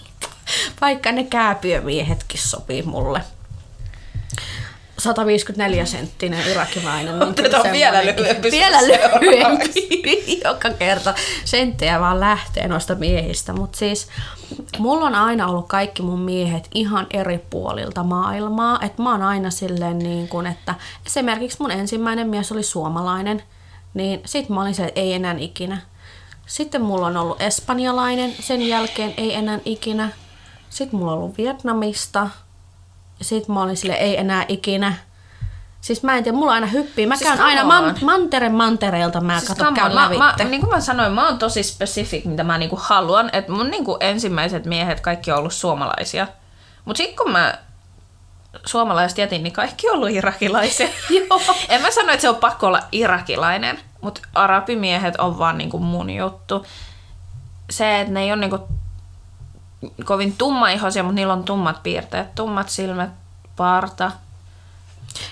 [0.81, 3.21] Vaikka ne kääpiömiehetkin sopii mulle.
[4.99, 7.19] 154 senttinen irakilainen.
[7.19, 10.41] Niin Otetaan vielä lyhyempi Vielä lyhyempi.
[10.45, 11.13] Joka kerta
[11.45, 13.53] senttejä vaan lähtee noista miehistä.
[13.53, 14.07] Mutta siis
[14.77, 18.79] mulla on aina ollut kaikki mun miehet ihan eri puolilta maailmaa.
[18.81, 20.75] Et mä oon aina silleen niin kuin, että
[21.05, 23.43] esimerkiksi mun ensimmäinen mies oli suomalainen.
[23.93, 25.77] Niin sit mä olin se, että ei enää ikinä.
[26.45, 30.09] Sitten mulla on ollut espanjalainen, sen jälkeen ei enää ikinä.
[30.69, 32.29] Sitten mulla on ollut Vietnamista.
[33.21, 34.93] Sitten mä olin sille ei enää ikinä.
[35.81, 37.07] Siis mä en tiedä, mulla aina hyppii.
[37.07, 40.69] Mä Siis käyn aina man, mantere mantereelta, mä Siis kato, käyn mä, mä, niin kuin
[40.69, 43.29] mä sanoin, mä oon tosi specific, mitä mä niinku haluan.
[43.33, 46.27] Että mun niinku ensimmäiset miehet kaikki on ollut suomalaisia.
[46.85, 47.57] Mutta sitten kun mä
[48.65, 50.87] suomalaiset jätin, niin kaikki on ollut irakilaisia.
[51.29, 51.41] Joo.
[51.69, 56.09] en mä sano, että se on pakko olla irakilainen, mutta arabimiehet on vaan niinku mun
[56.09, 56.65] juttu.
[57.69, 58.67] Se, että ne ei ole niinku
[60.05, 62.35] kovin tummaihoisia, mutta niillä on tummat piirteet.
[62.35, 63.09] Tummat silmät,
[63.55, 64.11] parta.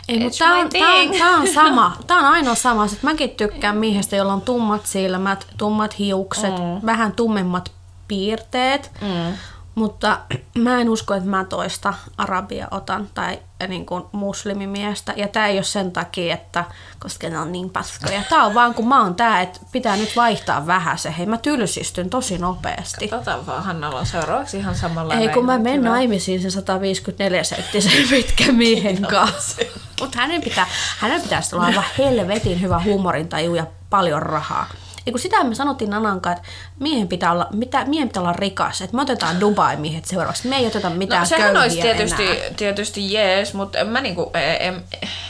[0.08, 1.98] Ei, mutta my on, tää, on, tää on sama.
[2.08, 2.88] Tää on ainoa sama.
[2.88, 6.86] Sitten mäkin tykkään miehestä, jolla on tummat silmät, tummat hiukset, mm.
[6.86, 7.72] vähän tummemmat
[8.08, 8.91] piirteet.
[9.02, 9.38] Mm.
[9.76, 10.20] Mutta
[10.58, 15.14] mä en usko, että mä toista arabia otan tai niin kuin muslimimiestä.
[15.16, 16.64] Ja tää ei ole sen takia, että
[17.00, 18.22] koska ne on niin paskoja.
[18.30, 21.14] Tää on vaan kun mä oon tää, että pitää nyt vaihtaa vähän se.
[21.18, 23.08] Hei, mä tylsistyn tosi nopeasti.
[23.08, 28.08] Katsotaan vaan, Hannalla on seuraavaksi ihan samalla Ei, kun mä menen naimisiin sen 154 senttisen
[28.10, 29.62] pitkän miehen kanssa.
[30.02, 30.68] Mutta hänen, pitää,
[31.00, 34.70] hänen pitäisi olla aivan helvetin hyvä huumorintaju ja paljon rahaa.
[35.06, 38.34] Ei kun sitä me sanottiin Nanan kanssa, että miehen pitää olla, mitä, miehen pitää olla
[38.34, 38.82] rikas.
[38.82, 40.47] Että me otetaan Dubai-miehet seuraavaksi.
[40.47, 42.49] Me ei oteta mitään No sehän olisi tietysti, enää.
[42.58, 44.84] tietysti jees, mutta en mä, niinku, en,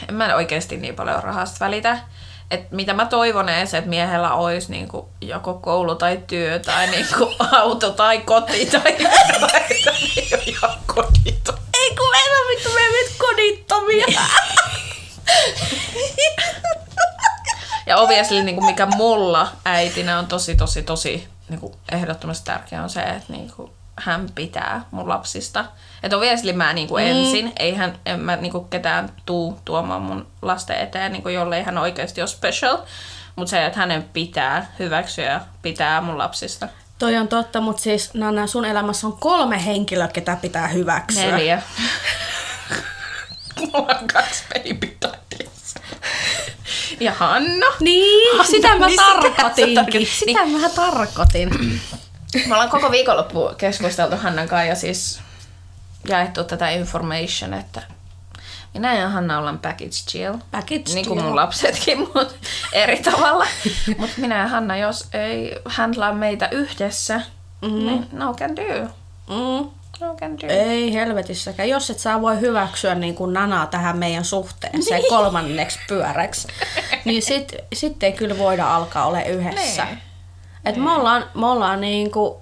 [0.08, 1.98] en mä oikeasti niin paljon rahasta välitä.
[2.50, 7.32] Et mitä mä toivon edes, että miehellä olisi niinku joko koulu tai työ tai niinku
[7.52, 8.96] auto tai koti tai
[10.46, 11.54] ihan kodito.
[11.74, 14.06] Ei kun meillä on vittu meidän kodittomia.
[17.86, 23.00] Ja obviously niinku mikä mulla äitinä on tosi tosi tosi niinku ehdottomasti tärkeää on se,
[23.00, 25.64] että niinku hän pitää mun lapsista.
[26.02, 31.12] Että obviously mä niinku ensin, eihän en mä niinku ketään tuu tuomaan mun lasten eteen,
[31.12, 32.78] niinku jollei hän oikeasti ole special.
[33.36, 36.68] Mutta se, että hänen pitää hyväksyä ja pitää mun lapsista.
[36.98, 41.30] Toi on totta, mutta siis Nana, sun elämässä on kolme henkilöä, ketä pitää hyväksyä.
[41.30, 41.62] Neljä.
[43.72, 44.96] mulla on kaksi baby.
[47.00, 47.66] Ja Hanna.
[47.80, 49.74] Niin, sitä mä Niin, sitä tarkoitinkin.
[49.74, 50.08] tarkoitit.
[50.08, 51.50] Sitä mä tarkoitin.
[52.46, 55.20] Me ollaan koko viikonloppu keskusteltu Hannan kanssa ja siis
[56.08, 57.82] jaettu tätä information, että
[58.74, 60.34] minä ja Hanna ollaan package chill.
[60.50, 61.22] Package niin kuin chill.
[61.28, 62.34] mun lapsetkin, mutta
[62.72, 63.46] eri tavalla.
[63.98, 67.20] mutta minä ja Hanna, jos ei handlaa meitä yhdessä,
[67.62, 67.86] mm-hmm.
[67.86, 68.88] niin no can do.
[69.28, 69.70] Mm.
[70.00, 70.16] No.
[70.48, 71.68] Ei helvetissäkään.
[71.68, 76.48] Jos et sä voi hyväksyä niin kuin nanaa tähän meidän suhteeseen kolmanneksi pyöräksi,
[77.04, 79.84] niin sit, sit ei kyllä voida alkaa ole yhdessä.
[79.84, 79.98] Niin.
[80.64, 82.34] Et me ollaan, me ollaan niin kuin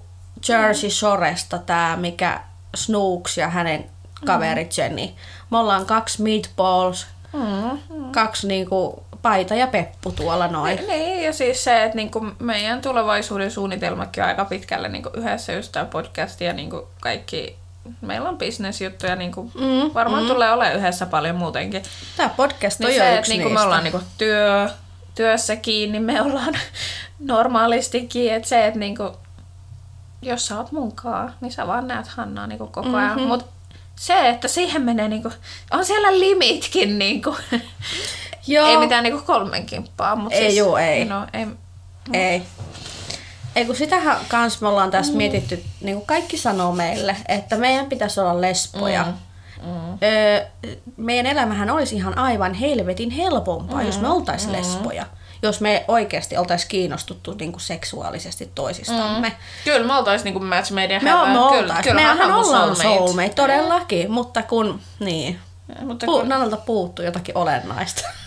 [0.49, 2.41] Jersey Shoresta tää, mikä
[2.75, 3.89] Snooks ja hänen
[4.25, 5.09] kaveri Jenny.
[5.51, 7.79] Me ollaan kaksi meatballs, Mm.
[8.11, 8.95] kaksi niin kuin
[9.25, 10.79] paita ja peppu tuolla noin.
[10.87, 15.71] Niin, ja siis se, että niinku meidän tulevaisuuden suunnitelmakin on aika pitkälle niinku yhdessä just
[15.71, 17.55] tämä podcast ja niinku kaikki,
[18.01, 20.27] meillä on bisnesjuttuja, niinku mm, varmaan mm.
[20.27, 21.83] tulee olemaan yhdessä paljon muutenkin.
[22.17, 24.69] Tää podcast on Niin se, että yksi niinku me ollaan niinku työ,
[25.15, 26.53] työssä kiinni, me ollaan
[27.19, 29.11] normaalistikin, että se, että niinku,
[30.21, 33.09] jos sä oot munkaan, niin sä vaan näet Hannaa niinku koko ajan.
[33.09, 33.27] Mm-hmm.
[33.27, 33.45] Mut
[33.95, 35.31] se, että siihen menee niinku,
[35.71, 37.35] on siellä limitkin niinku.
[38.47, 38.67] Joo.
[38.67, 41.05] Ei mitään niinku kolmen kimppaa, mutta Ei siis, juu, ei.
[41.05, 41.47] No, ei.
[42.13, 42.41] Ei.
[43.55, 45.17] Ei kun sitähän kans me ollaan tässä mm.
[45.17, 49.03] mietitty, niin kuin kaikki sanoo meille, että meidän pitäisi olla lesboja.
[49.03, 49.13] Mm.
[49.71, 49.97] Mm.
[50.03, 50.45] Öö,
[50.97, 53.85] meidän elämähän olisi ihan aivan helvetin helpompaa, mm.
[53.85, 54.57] jos me oltaisiin mm.
[54.57, 55.05] lesboja.
[55.41, 59.29] Jos me oikeasti oltaisiin kiinnostuttu niin kuin seksuaalisesti toisistamme.
[59.29, 59.35] Mm.
[59.63, 61.27] Kyllä me oltais niinku match made in Me, heaven.
[61.29, 61.83] me Kyllä- oltais.
[61.83, 63.29] kyllä Mehän ollaan soulmate.
[63.29, 64.11] todellakin.
[64.11, 65.39] Mutta kun, niin,
[65.85, 68.01] Mutta Pu- kun, Nanalta puuttuu jotakin olennaista.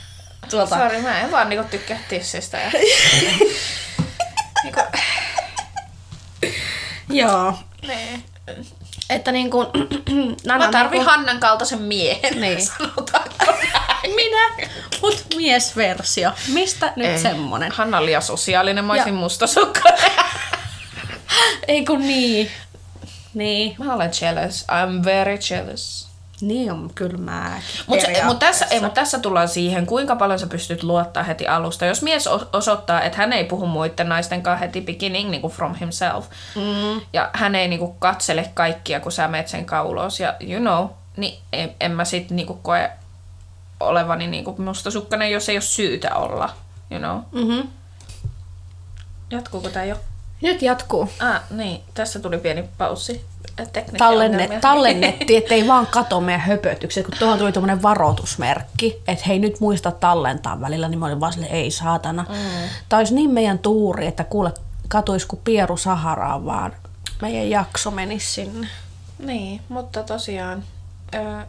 [0.50, 0.76] Tuolta.
[0.76, 2.56] Sori, mä en vaan niinku tykkää tissistä.
[2.58, 2.70] Ja...
[4.64, 4.80] niinku,
[7.10, 7.58] Joo.
[7.88, 8.24] niin.
[9.10, 9.66] Että niin kuin,
[10.46, 12.66] Mä tarvin niin kuin- Hannan kaltaisen miehen, Niin.
[12.66, 14.14] sanotaanko näin.
[14.14, 14.68] Minä,
[15.02, 16.32] mut miesversio.
[16.52, 17.18] Mistä nyt Ei.
[17.18, 17.72] semmonen?
[17.72, 20.10] Hanna on liian sosiaalinen, mä olisin Ja- mustasukkainen.
[21.68, 22.50] Ei kun niin.
[23.34, 23.76] Niin.
[23.78, 24.64] mä olen jealous.
[24.70, 26.07] I'm very jealous.
[26.40, 27.60] Niin on kyllä mä.
[27.86, 31.86] Mutta mut tässä, ei, mut tässä tullaan siihen, kuinka paljon sä pystyt luottaa heti alusta.
[31.86, 35.74] Jos mies osoittaa, että hän ei puhu muiden naisten kanssa heti beginning niin kuin from
[35.74, 37.00] himself, mm.
[37.12, 40.86] ja hän ei niin kuin katsele kaikkia, kun sä meet sen kaulos, ja you know,
[41.16, 42.90] niin en, en mä sit niin kuin koe
[43.80, 46.54] olevani niin kuin mustasukkainen, jos ei ole syytä olla.
[46.90, 47.44] You know?
[47.44, 47.68] Mm-hmm.
[49.30, 49.96] Jatkuuko tämä jo?
[50.42, 51.08] Nyt jatkuu.
[51.20, 51.82] Ah, niin.
[51.94, 53.24] Tässä tuli pieni paussi.
[53.72, 54.60] Teknisiä Tallenne, ongelmia.
[54.60, 59.90] tallennetti, ettei vaan kato meidän höpötykset, kun tuohon tuli tuommoinen varoitusmerkki, että hei nyt muista
[59.90, 62.26] tallentaa välillä, niin mä olin vaan silleen, ei saatana.
[62.28, 62.68] Mm.
[62.88, 64.52] Tämä olisi niin meidän tuuri, että kuule
[64.88, 66.72] katuis kuin Pieru Saharaan, vaan
[67.22, 68.68] meidän jakso menisi sinne.
[69.18, 70.64] Niin, mutta tosiaan
[71.14, 71.42] öö,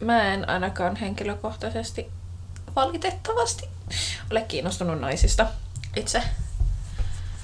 [0.00, 2.10] mä en ainakaan henkilökohtaisesti
[2.76, 3.68] valitettavasti
[4.30, 5.46] ole kiinnostunut naisista
[5.96, 6.22] itse.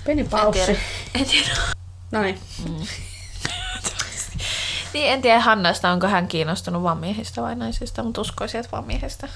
[0.05, 0.65] Pieni En paussi.
[0.65, 0.81] tiedä.
[1.15, 1.49] En tiedä.
[2.13, 2.39] No niin.
[4.93, 8.85] Niin, en tiedä Hannasta, onko hän kiinnostunut vaan miehistä vai naisista, mutta uskoisin, että vaan
[8.87, 9.29] miehistä.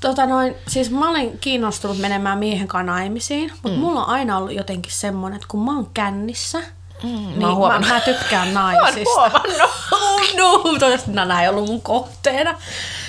[0.00, 3.74] Tota noin, siis mä olen kiinnostunut menemään miehen kanssa naimisiin, mutta mm.
[3.84, 7.54] mulla on aina ollut jotenkin semmonen, että kun mä oon kännissä, mm, niin oon mä,
[7.54, 7.88] huomannut.
[7.88, 9.30] mä, tykkään naisista.
[9.58, 12.58] no, toivottavasti nämä ei ollut mun kohteena.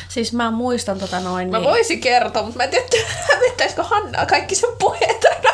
[0.09, 4.25] Siis mä muistan tota noin, Mä niin, voisin kertoa, mutta mä en tiedä, hävettäisikö Hannaa
[4.25, 5.49] kaikki sen puheet aina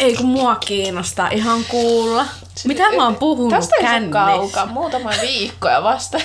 [0.00, 2.26] ei kun mua kiinnostaa ihan kuulla.
[2.64, 4.12] Mitä mä oon puhunut Tästä ei se kännissä?
[4.12, 6.18] kaukaa, muutama viikko ja vasta.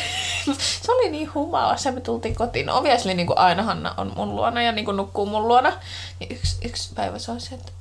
[0.82, 2.66] se oli niin humalassa, me tultiin kotiin.
[2.66, 5.74] No, obviously niin kuin aina Hanna on mun luona ja niin kuin nukkuu mun luona.
[6.20, 7.72] Niin yksi, yksi päivä se on se, että,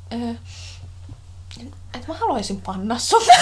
[1.94, 3.22] että mä haluaisin panna sun.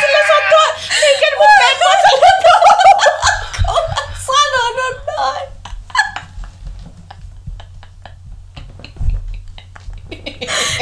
[0.00, 0.68] sillä sattuu,
[1.02, 2.32] eikä mun pennaselle
[4.26, 5.48] sanonut näin.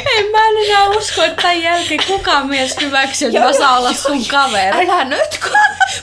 [0.07, 1.23] Ei mä en enää usko,
[1.91, 4.91] jälkeen kukaan mies hyväksyy, että mä saan olla sun kaveri.
[4.91, 5.51] Älä nyt, kun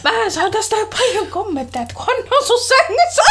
[0.03, 3.21] mähän saan tästä jo paljon kommentteja, että kun on sun sängyssä.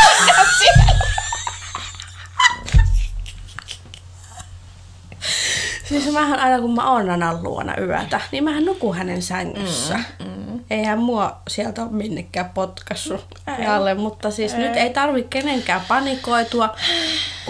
[5.89, 9.95] Siis mähän aina kun mä oon Nanan luona yötä, niin mähän nukun hänen sängyssä.
[9.95, 10.65] Mm, mm.
[10.71, 13.21] Eihän mua sieltä ole minnekään potkassu
[13.69, 14.59] alle, mutta siis ei.
[14.59, 16.77] nyt ei tarvi kenenkään panikoitua.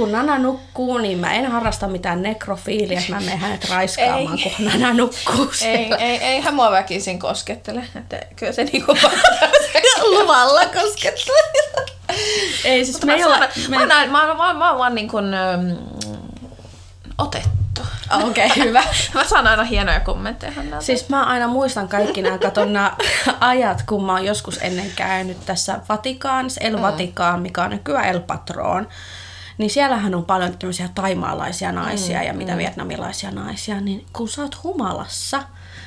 [0.01, 4.55] Kun Nana nukkuu, niin mä en harrasta mitään nekrofiilia, että mä menen hänet raiskaamaan, Ei.
[4.57, 5.97] kun Nana nukkuu Ei, siellä.
[5.97, 7.85] ei, eihän mua väkisin koskettele.
[7.97, 8.95] Että kyllä se niinku
[10.11, 11.35] Luvalla koskettaa.
[12.65, 13.39] ei siis me mä, ei olla...
[13.69, 13.79] Me...
[13.79, 15.71] mä, näin, mä, mä, mä oon vaan niin kuin, ähm,
[17.19, 17.81] otettu.
[18.29, 18.83] Okei, okay, hyvä.
[19.15, 20.87] Mä saan aina hienoja kommentteja Hannalta.
[20.87, 22.97] Siis mä aina muistan kaikki nämä, katon nämä
[23.41, 28.21] ajat, kun mä oon joskus ennen käynyt tässä Vatikaanissa, El Vatikaan, mikä on nykyään El
[28.21, 28.89] Patron.
[29.61, 32.59] Niin siellähän on paljon tämmöisiä taimaalaisia naisia mm, ja mitä mm.
[32.59, 33.81] vietnamilaisia naisia.
[33.81, 35.43] Niin kun sä oot humalassa,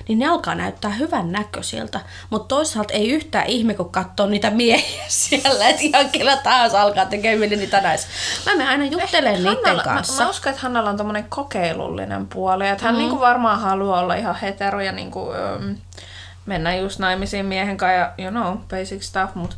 [0.08, 2.00] niin ne alkaa näyttää hyvän näköisiltä.
[2.30, 7.06] Mutta toisaalta ei yhtään ihme, kun katsoo niitä miehiä siellä, että ihan kellä tahansa alkaa
[7.06, 8.10] tekemään niitä naisia.
[8.46, 10.14] Mä menen aina juttelemaan niiden Hannalla, kanssa.
[10.14, 12.68] Mä, mä uskon, että Hannalla on tommonen kokeilullinen puoli.
[12.68, 13.00] Että hän mm.
[13.00, 15.76] niinku varmaan haluaa olla ihan hetero ja niinku, um,
[16.46, 19.58] mennä just naimisiin miehen kanssa ja you know, basic stuff, mut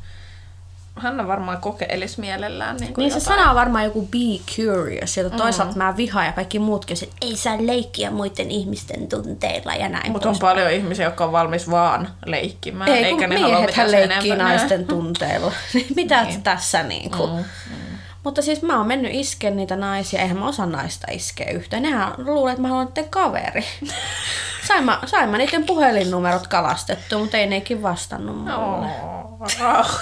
[0.95, 5.77] Hanna varmaan kokeilisi mielellään niinku Niin se sana on varmaan joku be curious, toisaalta mm.
[5.77, 10.11] mä vihaan ja kaikki muutkin, että ei saa leikkiä muiden ihmisten tunteilla ja näin.
[10.11, 14.31] Mutta on paljon ihmisiä, jotka on valmis vaan leikkimään, ei, eikä ne halua mitään leikkii
[14.31, 14.47] enempää.
[14.47, 15.51] naisten tunteilla.
[15.73, 16.43] Niin Mitä niin.
[16.43, 17.27] tässä niinku?
[17.27, 17.95] Mm, mm.
[18.23, 21.83] Mutta siis mä oon mennyt iskeä niitä naisia, eihän mä osaa naista iskeä yhtään.
[21.83, 23.65] Nehän luulee, että mä haluan niiden kaveri.
[24.67, 28.53] sain, mä, sain mä niiden puhelinnumerot kalastettu, mutta ei nekin vastannut mulle.
[28.53, 30.01] Oh,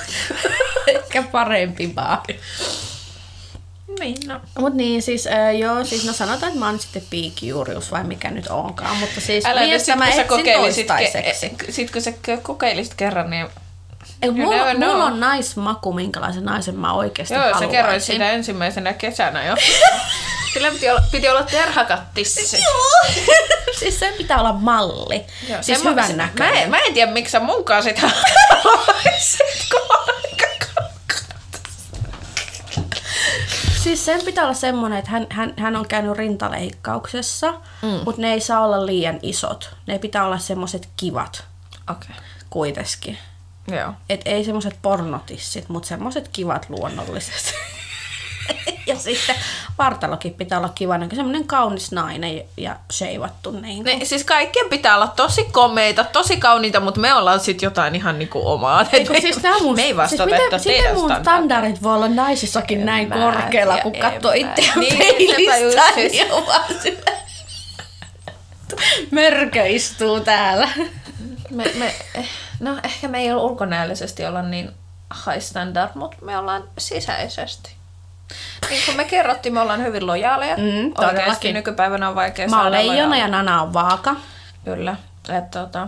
[0.88, 2.22] Ehkä parempi vaan.
[4.00, 4.42] niin, no.
[4.60, 8.32] Mut niin, siis äh, joo, siis no sanotaan, että mä oon sitten piikijuurius vai mikä
[8.32, 11.50] nyt onkaan, mutta siis Älä nyt miestä sit, mä etsin kokeilisit, toistaiseksi.
[11.50, 13.48] ke, sit kun sä kokeilisit kerran, niin
[14.22, 14.90] Ei, mulla, know.
[14.90, 17.68] mulla on naismaku, minkälaisen naisen mä oikeasti Joo, haluaisin.
[17.68, 19.56] sä kerroit sitä ensimmäisenä kesänä jo.
[20.54, 22.48] Sillä piti olla, piti olla terhakattissi.
[23.80, 25.26] siis sen pitää olla malli.
[25.50, 26.54] Joo, siis mä- hyvän se- näköinen.
[26.56, 28.02] Mä en, mä en tiedä, miksi sä munkaan sitä
[28.64, 30.46] haluaisit, kun on aika
[33.84, 37.90] Siis sen pitää olla semmoinen, että hän, hän, hän on käynyt rintaleikkauksessa, mm.
[38.06, 39.76] mutta ne ei saa olla liian isot.
[39.88, 41.44] Ne pitää olla semmoiset kivat.
[41.90, 42.16] Okay.
[42.50, 43.18] kuitenkin.
[43.68, 43.94] Joo.
[44.10, 47.54] Et ei semmoiset pornotissit, mutta semmoiset kivat luonnolliset.
[48.88, 49.36] ja sitten
[49.78, 53.84] vartalokin pitää olla kiva, näkö semmoinen kaunis nainen ja sheivattu niin.
[53.84, 58.20] Ne, siis kaikkien pitää olla tosi komeita, tosi kauniita, mutta me ollaan sit jotain ihan
[58.20, 58.86] niinku omaa.
[58.94, 61.84] Eikö, siis tää mun, me ei siis vastata, että miten teidän mun standardit.
[61.84, 66.28] voi olla naisissakin En näin mä korkealla, kun katsoo itseään Niin, peilistä, siis- niin
[66.82, 67.24] silleen,
[69.12, 70.70] Mörkö istuu täällä.
[71.50, 72.30] Me, me, eh,
[72.60, 74.72] no ehkä me ei ulkonäöllisesti olla niin
[75.26, 77.76] high standard, mutta me ollaan sisäisesti.
[78.70, 80.58] Niin kuin me kerrottiin, me ollaan hyvin lojaaleja.
[80.58, 84.16] Mm, Oikeasti nykypäivänä on vaikea Mä saada leijona ja Nana on vaaka.
[84.66, 84.96] Kyllä.
[85.38, 85.88] Et, tota,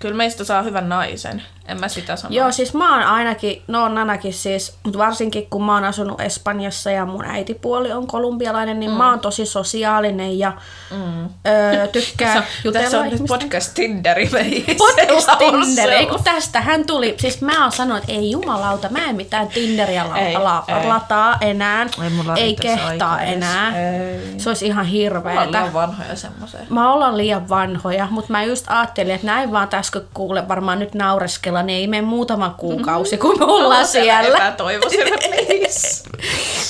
[0.00, 1.42] Kyllä meistä saa hyvän naisen.
[1.66, 2.34] En mä sitä sano.
[2.34, 6.20] Joo, siis mä oon ainakin, no on ainakin siis, mutta varsinkin kun mä oon asunut
[6.20, 8.96] Espanjassa ja mun äitipuoli on kolumbialainen, niin mm.
[8.96, 10.52] mä oon tosi sosiaalinen ja
[10.90, 11.24] mm.
[11.46, 14.30] öö, tykkää jutella Tässä on nyt ihmisten podcast Tinderi.
[14.78, 15.90] Podcast Tinder.
[15.90, 19.48] Ei kun tästä hän tuli, siis mä oon sanonut, että ei jumalauta, mä en mitään
[19.48, 20.88] Tinderiä la- Ei, la- ei.
[20.88, 21.86] lataa enää.
[22.04, 23.78] Ei mulla ei kehtaa enää.
[23.78, 24.40] Ei.
[24.40, 24.86] Se olisi ihan
[25.24, 26.66] Mä oon liian vanhoja semmoiseen.
[26.70, 30.78] Mä ollaan liian vanhoja, mutta mä just ajattelin, että näin vaan tässä kun kuule varmaan
[30.78, 34.54] nyt naureskella, niin ei mene muutama kuukausi, kun me ollaan siellä.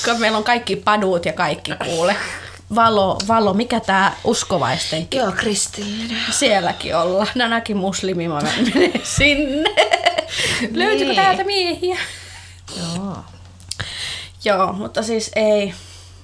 [0.05, 2.15] Kun meillä on kaikki paduut ja kaikki kuule.
[2.75, 6.17] Valo, valo, mikä tää uskovaisten Joo, kristillinen.
[6.31, 7.27] sielläkin olla.
[7.35, 9.69] Nanakin muslimi, mä menen sinne.
[10.73, 11.15] Löytyykö Niin.
[11.15, 11.97] täältä miehiä?
[12.77, 13.17] Joo.
[14.45, 15.73] Joo, mutta siis ei.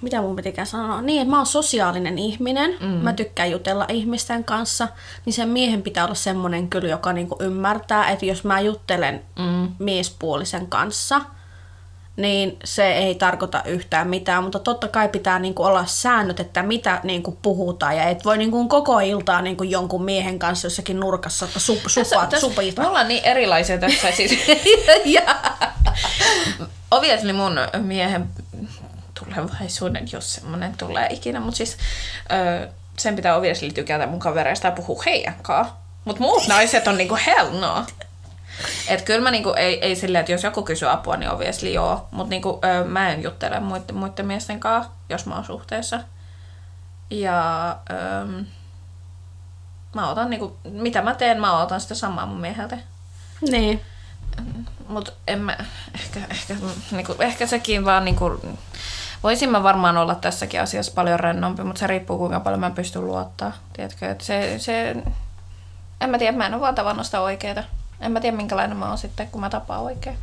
[0.02, 1.02] Mitä mun pitikään sanoa?
[1.02, 2.72] Niin, että mä oon sosiaalinen ihminen.
[2.80, 2.88] Mm.
[2.88, 4.88] Mä tykkään jutella ihmisten kanssa.
[5.26, 9.72] Niin sen miehen pitää olla semmonen kyllä, joka niinku ymmärtää, että jos mä juttelen mm.
[9.80, 11.22] miespuolisen kanssa,
[12.16, 17.00] niin se ei tarkoita yhtään mitään, mutta totta kai pitää niinku olla säännöt, että mitä
[17.04, 21.80] niinku puhutaan, ja et voi niinku koko iltaa niinku jonkun miehen kanssa jossakin nurkassa sup,
[21.88, 22.82] supa, Tässä- supita.
[22.82, 24.12] Me ollaan niin erilaisia tässä.
[24.12, 24.40] Siis,
[25.06, 25.36] ja,
[26.92, 28.30] obviously mun miehen
[29.26, 31.78] tulevaisuuden, jos semmonen tulee ikinä, mutta siis
[32.32, 32.68] ö,
[32.98, 35.74] sen pitää obviously tykätä mun kavereista ja puhua heidän kanssa.
[36.06, 37.86] Mut muut naiset on niinku hell no.
[38.88, 42.08] Et kyllä mä niinku, ei, ei silleen, että jos joku kysyy apua, niin obviously joo.
[42.12, 46.00] Mut niinku, ö, mä en juttele muiden, muiden miesten kanssa, jos mä oon suhteessa.
[47.10, 48.44] Ja ö,
[49.96, 52.78] mä otan niinku, mitä mä teen, mä otan sitä samaa mun mieheltä.
[53.52, 53.82] niin.
[54.88, 55.58] Mutta en mä,
[55.96, 56.56] ehkä, ehkä,
[56.92, 58.58] niinku, ehkä sekin vaan niinku,
[59.24, 63.08] voisin mä varmaan olla tässäkin asiassa paljon rennompi, mutta se riippuu kuinka paljon mä pystyn
[63.08, 63.52] luottaa.
[63.74, 64.96] Tiedätkö, että se, se,
[66.02, 67.64] en mä tiedä, mä en ole vaan tavannut sitä oikeeta.
[68.02, 70.18] En mä tiedä minkälainen mä oon sitten, kun mä tapaan oikein.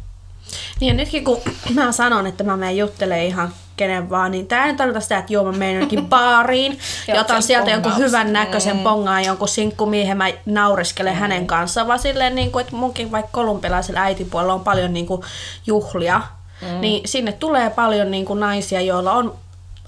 [0.80, 1.40] Niin ja nytkin kun
[1.74, 5.32] mä sanon, että mä menen juttelemaan ihan kenen vaan, niin tää ei tarkoita sitä, että
[5.32, 6.78] joo mä menen jonnekin baariin
[7.08, 8.82] ja otan sieltä jonkun hyvän näköisen Mm.
[8.82, 14.00] pongaan jonkun sinkkumiehen, mä naureskelen hänen kanssaan, vaan silleen, niin kuin, että munkin vaikka kolumbialaisella
[14.00, 15.22] äitipuolella on paljon niin kuin,
[15.66, 16.22] juhlia,
[16.62, 16.80] mm.
[16.80, 19.34] niin sinne tulee paljon niin kuin, naisia, joilla on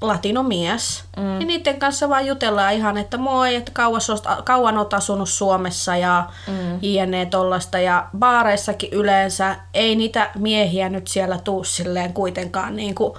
[0.00, 1.04] latinomies.
[1.16, 1.40] Mm.
[1.40, 5.96] Ja niiden kanssa vaan jutellaan ihan, että moi, että kauas oot, kauan oot asunut Suomessa
[5.96, 6.78] ja mm.
[6.82, 7.78] jne tollasta.
[7.78, 13.14] Ja baareissakin yleensä ei niitä miehiä nyt siellä tuu silleen kuitenkaan niin, kuin,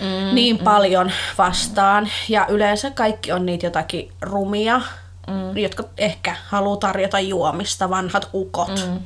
[0.00, 0.64] mm, niin mm.
[0.64, 2.08] paljon vastaan.
[2.28, 4.80] Ja yleensä kaikki on niitä jotakin rumia,
[5.26, 5.56] mm.
[5.56, 8.86] jotka ehkä haluaa tarjota juomista, vanhat ukot.
[8.88, 9.00] Mm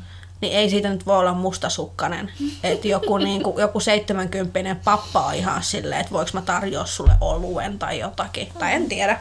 [0.46, 2.32] niin ei siitä nyt voi olla mustasukkainen.
[2.62, 7.12] Että joku, niin kuin, joku 70 pappa on ihan silleen, että voiko mä tarjoa sulle
[7.20, 8.48] oluen tai jotakin.
[8.58, 9.20] Tai en tiedä.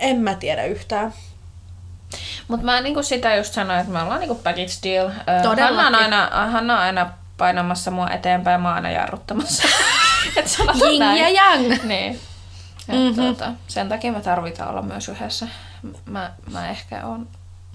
[0.00, 1.14] En mä tiedä yhtään.
[2.48, 5.10] Mutta mä niinku sitä just sanoin, että me ollaan niinku package deal.
[5.60, 9.68] Hanna on, aina, Hanna on aina painamassa mua eteenpäin, mä oon aina jarruttamassa.
[10.36, 10.46] Et
[10.80, 11.22] Yin näin.
[11.22, 11.82] ja yang.
[11.82, 12.20] Niin.
[12.88, 13.14] Mm-hmm.
[13.14, 15.48] Tuota, sen takia me tarvitaan olla myös yhdessä.
[16.06, 17.28] Mä, mä ehkä oon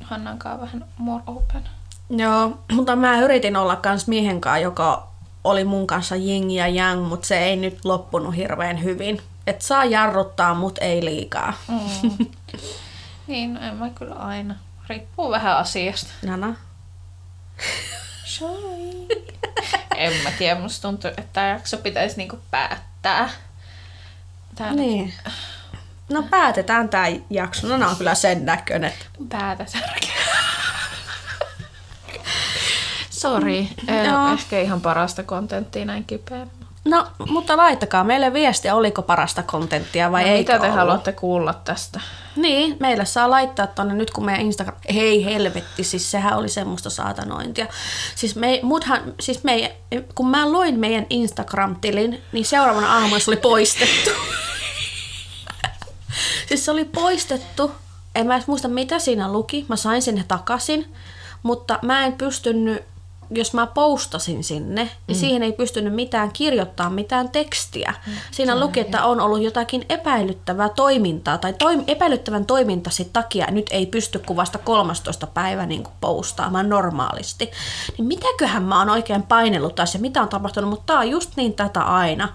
[0.04, 1.70] Hannan kanssa vähän more open.
[2.10, 5.08] Joo, mutta mä yritin olla kans miehen kanssa, joka
[5.44, 9.22] oli mun kanssa yin ja yang, mutta se ei nyt loppunut hirveän hyvin.
[9.48, 11.54] Et saa jarruttaa, mut ei liikaa.
[11.68, 12.26] Mm.
[13.28, 14.56] niin, no en mä kyllä aina.
[14.90, 16.10] Riippuu vähän asiasta.
[16.26, 16.56] Nana.
[18.26, 19.08] Sorry.
[19.96, 23.30] en mä tiedä, musta tuntuu, että tämä jakso pitäisi niinku päättää.
[24.56, 25.14] Tää Niin.
[26.10, 27.68] No päätetään tää jakso.
[27.68, 28.94] Nana on kyllä sen näköinen.
[29.30, 29.66] Päätä
[33.18, 34.34] Sori, Joo.
[34.34, 36.48] ehkä ihan parasta kontenttia näin kipeänä.
[36.86, 40.38] No, mutta laittakaa meille viestiä, oliko parasta kontenttia vai No, ei.
[40.38, 42.00] mitä te haluatte kuulla tästä?
[42.36, 44.78] Niin, meille saa laittaa tonne nyt kun meidän Instagram...
[44.94, 47.66] Hei helvetti, siis sehän oli semmoista saatanointia.
[48.16, 49.76] Siis, me, muthan, siis me,
[50.16, 54.10] kun mä luin meidän Instagram-tilin, niin seuraavana aamuna se oli poistettu.
[56.48, 57.72] siis se oli poistettu.
[58.16, 59.66] En mä edes muista mitä siinä luki.
[59.70, 60.94] Mä sain sinne takaisin.
[61.44, 62.84] Mutta mä en pystynyt,
[63.30, 65.20] jos mä postasin sinne, niin mm.
[65.20, 67.94] siihen ei pystynyt mitään kirjoittaa mitään tekstiä.
[68.32, 73.86] Siinä luki, että on ollut jotakin epäilyttävää toimintaa tai toim- epäilyttävän toimintasi takia nyt ei
[73.86, 77.52] pysty kuin vasta 13 päivä niin kuin postaamaan normaalisti.
[77.98, 81.32] Niin mitäköhän mä oon oikein painellut taas ja mitä on tapahtunut, mutta tää on just
[81.36, 82.30] niin tätä aina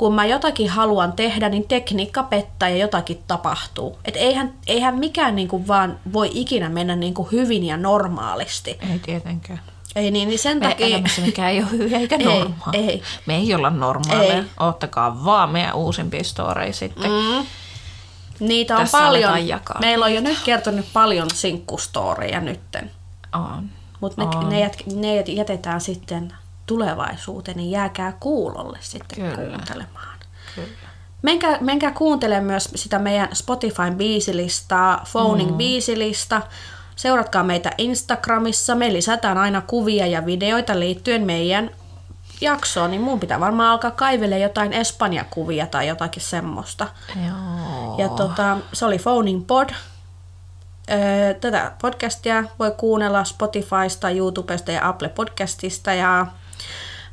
[0.00, 3.98] kun mä jotakin haluan tehdä, niin tekniikka pettää ja jotakin tapahtuu.
[4.04, 8.78] Et eihän, eihän mikään niinku vaan voi ikinä mennä niinku hyvin ja normaalisti.
[8.92, 9.60] Ei tietenkään.
[9.96, 10.86] Ei niin, niin sen Me takia...
[10.86, 12.76] elämässä mikään ei ole hyvä eikä Ei, normaali.
[12.76, 13.02] ei.
[13.26, 14.34] Me ei olla normaaleja.
[14.34, 14.44] Ei.
[14.60, 17.10] Ottakaa vaan meidän uusimpia storeja sitten.
[17.10, 17.46] Mm.
[18.40, 19.48] Niitä on Tässä paljon.
[19.48, 22.90] jakaa Meillä on jo nyt kertonut paljon sinkkustoreja nytten.
[23.32, 23.70] On.
[24.00, 26.32] Mutta ne, ne, jät, ne jätetään sitten
[26.66, 29.48] tulevaisuuteen, niin jääkää kuulolle sitten Kyllä.
[29.48, 30.18] kuuntelemaan.
[30.54, 30.68] Kyllä.
[31.22, 35.56] Menkää, menkää kuuntelemaan myös sitä meidän Spotifyn biisilistaa, Phoning mm.
[35.56, 36.42] biisilista.
[37.00, 38.74] Seuratkaa meitä Instagramissa.
[38.74, 41.70] Me lisätään aina kuvia ja videoita liittyen meidän
[42.40, 46.86] jaksoon, niin mun pitää varmaan alkaa kaivele jotain Espanja-kuvia tai jotakin semmoista.
[47.26, 47.98] Joo.
[47.98, 49.70] Ja tota, se oli Phoning Pod.
[50.90, 55.92] Öö, Tätä podcastia voi kuunnella Spotifysta, YouTubesta ja Apple Podcastista.
[55.92, 56.26] Ja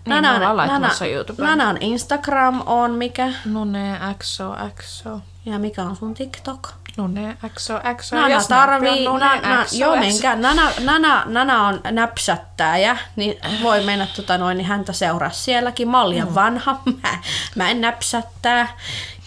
[0.06, 0.24] Niin,
[0.58, 1.50] laittamassa YouTubeen.
[1.50, 3.34] Nanan Instagram on mikä?
[3.46, 5.22] Nune XO XO.
[5.46, 6.70] Ja mikä on sun TikTok?
[6.98, 8.16] Nune XO XO.
[8.16, 13.84] Nana on tarvii, Nune na, XO, joo menkää, Nana, Nana, Nana on näpsättäjä, niin voi
[13.84, 15.90] mennä tota noin, niin häntä seuraa sielläkin.
[15.90, 17.18] Mä oon liian vanha, mä,
[17.56, 18.68] mä en näpsättää.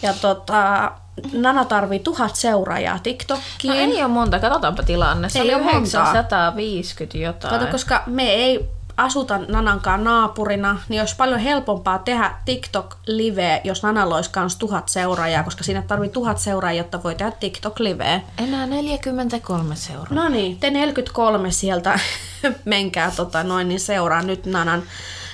[0.01, 0.91] Ja tota,
[1.33, 3.73] Nana tarvii tuhat seuraajaa No TikTokkiin.
[3.73, 5.29] ei ole monta, katsotaanpa tilanne.
[5.29, 6.11] Se Ei oli oo montaa.
[6.11, 7.59] 950 jotain.
[7.59, 8.69] Kato, koska me ei
[9.03, 15.43] asuta Nanankaan naapurina, niin olisi paljon helpompaa tehdä TikTok-live, jos Nanalla olisi kans tuhat seuraajaa,
[15.43, 18.21] koska siinä tarvii tuhat seuraajaa, jotta voi tehdä TikTok-liveä.
[18.37, 20.23] Enää 43 seuraa.
[20.23, 21.99] No niin, te 43 sieltä
[22.65, 24.83] menkää tota noin, niin seuraa nyt Nanan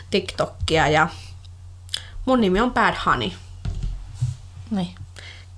[0.09, 1.07] TikTokia ja
[2.25, 3.31] mun nimi on Bad Honey.
[4.71, 4.95] Niin.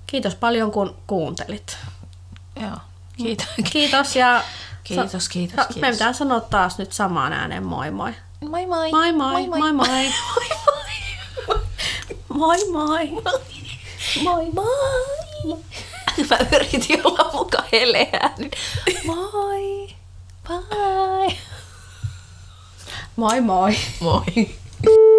[0.06, 1.78] Kiitos paljon kun kuuntelit.
[2.60, 2.76] Joo.
[3.16, 3.46] Kiitos.
[3.72, 4.42] Kiitos ja
[4.96, 5.76] Kiitos, kiitos, sa- kiitos.
[5.80, 8.12] me pitää sanoa taas nyt samaan ääneen moi moi.
[8.48, 8.90] Moi moi.
[8.90, 9.88] Moi moi, moi moi.
[12.28, 13.10] moi Moi moi.
[14.22, 14.50] moi.
[14.52, 15.58] moi.
[16.30, 18.56] Mä yritin olla muka heleää nyt.
[19.06, 19.88] Moi.
[20.48, 21.36] Bye.
[23.16, 23.76] Moi moi.
[24.00, 24.24] Moi.